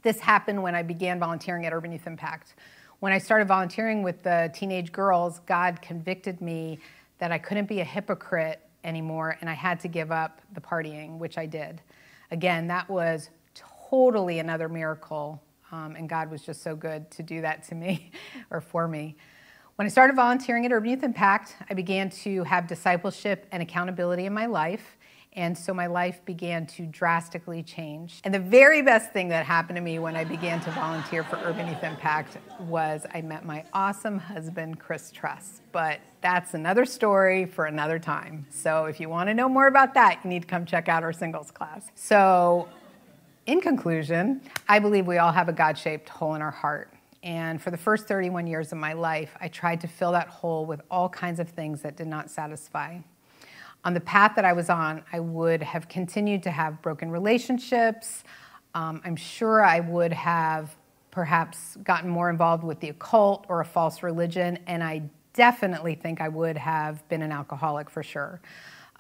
[0.05, 2.55] This happened when I began volunteering at Urban Youth Impact.
[3.01, 6.79] When I started volunteering with the teenage girls, God convicted me
[7.19, 11.19] that I couldn't be a hypocrite anymore and I had to give up the partying,
[11.19, 11.83] which I did.
[12.31, 13.31] Again, that was
[13.91, 15.43] totally another miracle,
[15.73, 18.13] um, and God was just so good to do that to me
[18.51, 19.17] or for me.
[19.77, 24.25] When I started volunteering at Urban Youth Impact, I began to have discipleship and accountability
[24.25, 24.97] in my life.
[25.33, 28.21] And so my life began to drastically change.
[28.23, 31.41] And the very best thing that happened to me when I began to volunteer for
[31.43, 35.61] Urban Youth Impact was I met my awesome husband, Chris Tress.
[35.73, 38.47] But that's another story for another time.
[38.51, 41.03] So if you want to know more about that, you need to come check out
[41.03, 41.91] our singles class.
[41.97, 42.69] So,
[43.47, 46.94] in conclusion, I believe we all have a God shaped hole in our heart.
[47.25, 50.67] And for the first 31 years of my life, I tried to fill that hole
[50.67, 52.99] with all kinds of things that did not satisfy.
[53.83, 58.25] On the path that I was on, I would have continued to have broken relationships.
[58.75, 60.77] Um, I'm sure I would have
[61.11, 65.03] perhaps gotten more involved with the occult or a false religion, and I
[65.33, 68.41] definitely think I would have been an alcoholic for sure.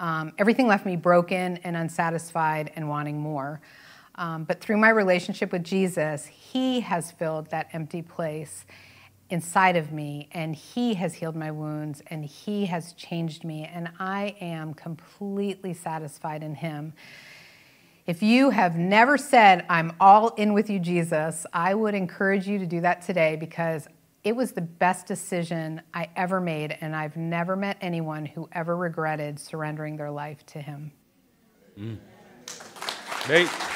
[0.01, 3.61] Um, everything left me broken and unsatisfied and wanting more.
[4.17, 8.65] Um, but through my relationship with Jesus, He has filled that empty place
[9.31, 13.91] inside of me, and He has healed my wounds, and He has changed me, and
[13.99, 16.93] I am completely satisfied in Him.
[18.07, 22.59] If you have never said, I'm all in with you, Jesus, I would encourage you
[22.59, 23.89] to do that today because
[24.25, 28.77] it was the best decision I ever made, and I've never met anyone who ever
[28.77, 30.93] regretted surrendering their life to Him.
[31.79, 31.99] Mm.
[33.29, 33.74] Nate.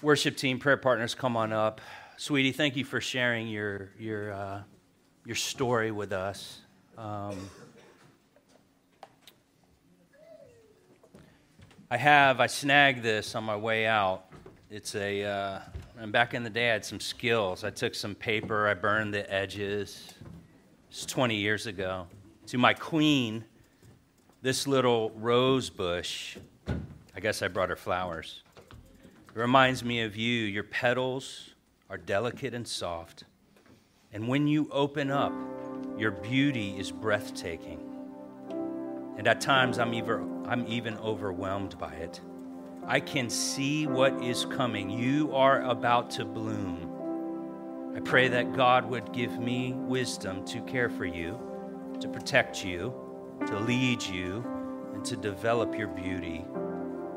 [0.00, 1.80] Worship team, prayer partners, come on up.
[2.16, 4.62] Sweetie, thank you for sharing your, your, uh,
[5.26, 6.60] your story with us.
[6.96, 7.36] Um,
[11.90, 14.26] I have, I snagged this on my way out.
[14.70, 15.58] It's a, uh,
[15.98, 17.64] and back in the day, I had some skills.
[17.64, 20.14] I took some paper, I burned the edges.
[20.90, 22.06] It's 20 years ago.
[22.46, 23.44] To my queen,
[24.42, 26.36] this little rose bush,
[27.16, 28.44] I guess I brought her flowers.
[29.34, 30.44] It reminds me of you.
[30.44, 31.50] Your petals
[31.90, 33.24] are delicate and soft.
[34.12, 35.32] And when you open up,
[35.96, 37.80] your beauty is breathtaking.
[39.18, 42.20] And at times, I'm even, I'm even overwhelmed by it.
[42.86, 44.88] I can see what is coming.
[44.88, 47.92] You are about to bloom.
[47.94, 51.38] I pray that God would give me wisdom to care for you,
[52.00, 52.94] to protect you,
[53.46, 54.44] to lead you,
[54.94, 56.44] and to develop your beauty.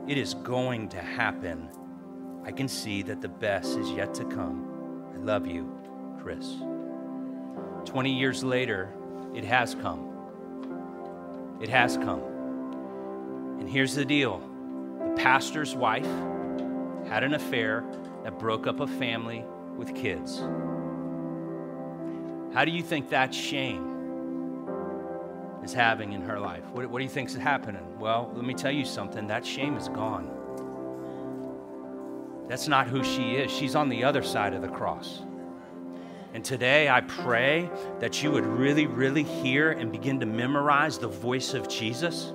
[0.07, 1.69] It is going to happen.
[2.43, 5.11] I can see that the best is yet to come.
[5.13, 5.71] I love you,
[6.21, 6.55] Chris.
[7.85, 8.89] 20 years later,
[9.35, 11.59] it has come.
[11.61, 12.21] It has come.
[13.59, 14.39] And here's the deal
[14.99, 16.07] the pastor's wife
[17.07, 17.83] had an affair
[18.23, 19.45] that broke up a family
[19.77, 20.39] with kids.
[22.53, 24.67] How do you think that shame
[25.63, 26.63] is having in her life?
[26.71, 27.99] What, what do you think is happening?
[27.99, 30.40] Well, let me tell you something that shame is gone.
[32.51, 33.49] That's not who she is.
[33.49, 35.21] She's on the other side of the cross.
[36.33, 37.69] And today I pray
[38.01, 42.33] that you would really, really hear and begin to memorize the voice of Jesus.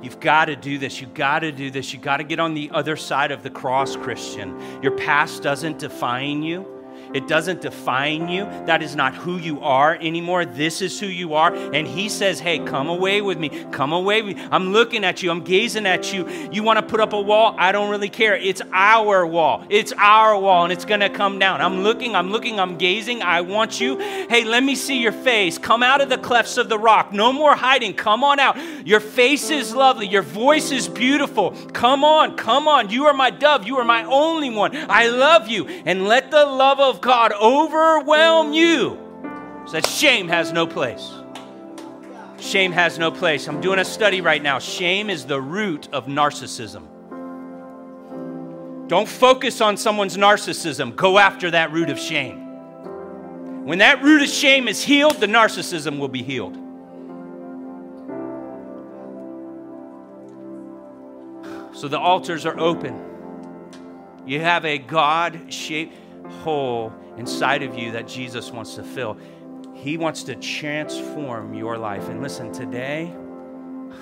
[0.00, 1.02] You've got to do this.
[1.02, 1.92] You've got to do this.
[1.92, 4.58] You've got to get on the other side of the cross, Christian.
[4.82, 6.71] Your past doesn't define you.
[7.14, 8.44] It doesn't define you.
[8.66, 10.44] That is not who you are anymore.
[10.44, 11.54] This is who you are.
[11.54, 13.50] And He says, Hey, come away with me.
[13.70, 14.48] Come away with me.
[14.50, 15.30] I'm looking at you.
[15.30, 16.28] I'm gazing at you.
[16.50, 17.54] You want to put up a wall?
[17.58, 18.34] I don't really care.
[18.36, 19.64] It's our wall.
[19.68, 21.60] It's our wall, and it's going to come down.
[21.60, 22.16] I'm looking.
[22.16, 22.58] I'm looking.
[22.58, 23.22] I'm gazing.
[23.22, 23.98] I want you.
[23.98, 25.58] Hey, let me see your face.
[25.58, 27.12] Come out of the clefts of the rock.
[27.12, 27.94] No more hiding.
[27.94, 28.56] Come on out.
[28.86, 30.06] Your face is lovely.
[30.06, 31.50] Your voice is beautiful.
[31.72, 32.36] Come on.
[32.36, 32.88] Come on.
[32.88, 33.66] You are my dove.
[33.66, 34.74] You are my only one.
[34.88, 35.66] I love you.
[35.66, 38.96] And let the love of God overwhelm you
[39.66, 41.10] so that shame has no place.
[42.38, 43.48] Shame has no place.
[43.48, 44.60] I'm doing a study right now.
[44.60, 46.88] Shame is the root of narcissism.
[48.88, 52.38] Don't focus on someone's narcissism, go after that root of shame.
[53.64, 56.54] When that root of shame is healed, the narcissism will be healed.
[61.74, 63.00] So the altars are open.
[64.24, 65.96] You have a God shaped
[66.40, 69.16] hole inside of you that Jesus wants to fill.
[69.74, 72.08] He wants to transform your life.
[72.08, 73.14] And listen, today,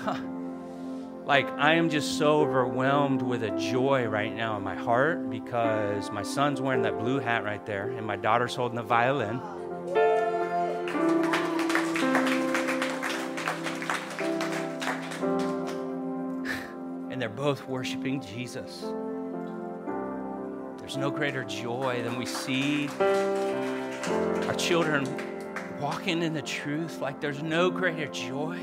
[0.03, 0.19] huh,
[1.25, 6.11] like I am just so overwhelmed with a joy right now in my heart because
[6.11, 9.39] my son's wearing that blue hat right there, and my daughter's holding the violin.
[17.11, 18.83] and they're both worshiping Jesus.
[20.91, 25.07] There's no greater joy than we see our children
[25.79, 28.57] walking in the truth like there's no greater joy.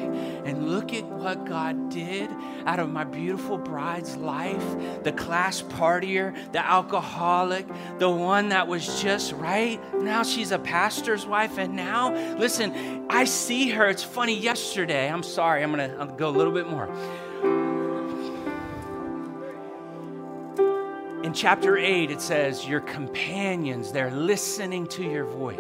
[0.44, 2.28] And look at what God did
[2.66, 4.62] out of my beautiful bride's life
[5.04, 7.66] the class partier, the alcoholic,
[7.98, 9.80] the one that was just right.
[9.94, 11.56] Now she's a pastor's wife.
[11.56, 13.86] And now, listen, I see her.
[13.86, 16.94] It's funny, yesterday, I'm sorry, I'm going to go a little bit more.
[21.28, 25.58] In chapter 8, it says, Your companions, they're listening to your voice.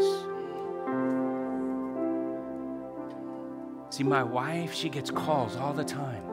[3.90, 6.27] See, my wife, she gets calls all the time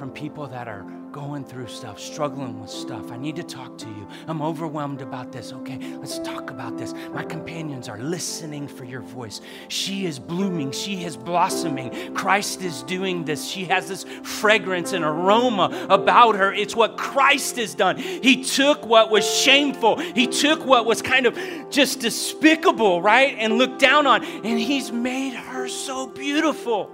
[0.00, 0.82] from people that are
[1.12, 3.12] going through stuff, struggling with stuff.
[3.12, 4.08] I need to talk to you.
[4.28, 5.52] I'm overwhelmed about this.
[5.52, 6.94] Okay, let's talk about this.
[7.12, 9.42] My companions are listening for your voice.
[9.68, 12.14] She is blooming, she is blossoming.
[12.14, 13.46] Christ is doing this.
[13.46, 16.50] She has this fragrance and aroma about her.
[16.50, 17.98] It's what Christ has done.
[17.98, 21.38] He took what was shameful, He took what was kind of
[21.68, 23.36] just despicable, right?
[23.38, 26.90] And looked down on, and He's made her so beautiful.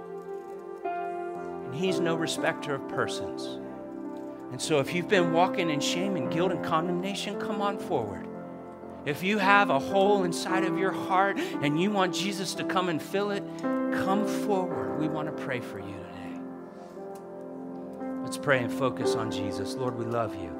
[1.77, 3.59] He's no respecter of persons.
[4.51, 8.27] And so, if you've been walking in shame and guilt and condemnation, come on forward.
[9.05, 12.89] If you have a hole inside of your heart and you want Jesus to come
[12.89, 14.99] and fill it, come forward.
[14.99, 16.39] We want to pray for you today.
[18.21, 19.75] Let's pray and focus on Jesus.
[19.75, 20.51] Lord, we love you.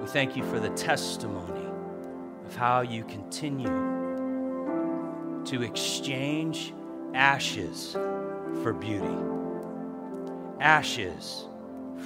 [0.00, 1.66] We thank you for the testimony
[2.46, 3.68] of how you continue
[5.44, 6.72] to exchange
[7.14, 7.96] ashes
[8.62, 9.16] for beauty.
[10.60, 11.46] Ashes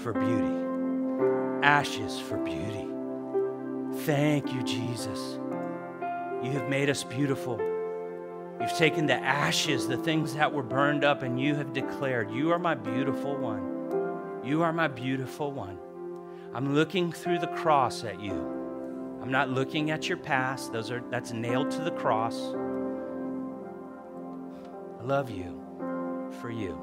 [0.02, 1.66] for beauty.
[1.66, 2.86] Ashes for beauty.
[4.04, 5.38] Thank you, Jesus.
[6.42, 7.60] You have made us beautiful.
[8.60, 12.52] You've taken the ashes, the things that were burned up, and you have declared, You
[12.52, 14.40] are my beautiful one.
[14.44, 15.78] You are my beautiful one.
[16.54, 18.34] I'm looking through the cross at you.
[19.22, 20.72] I'm not looking at your past.
[20.72, 22.36] Those are that's nailed to the cross.
[25.00, 25.61] I love you
[26.40, 26.78] for you.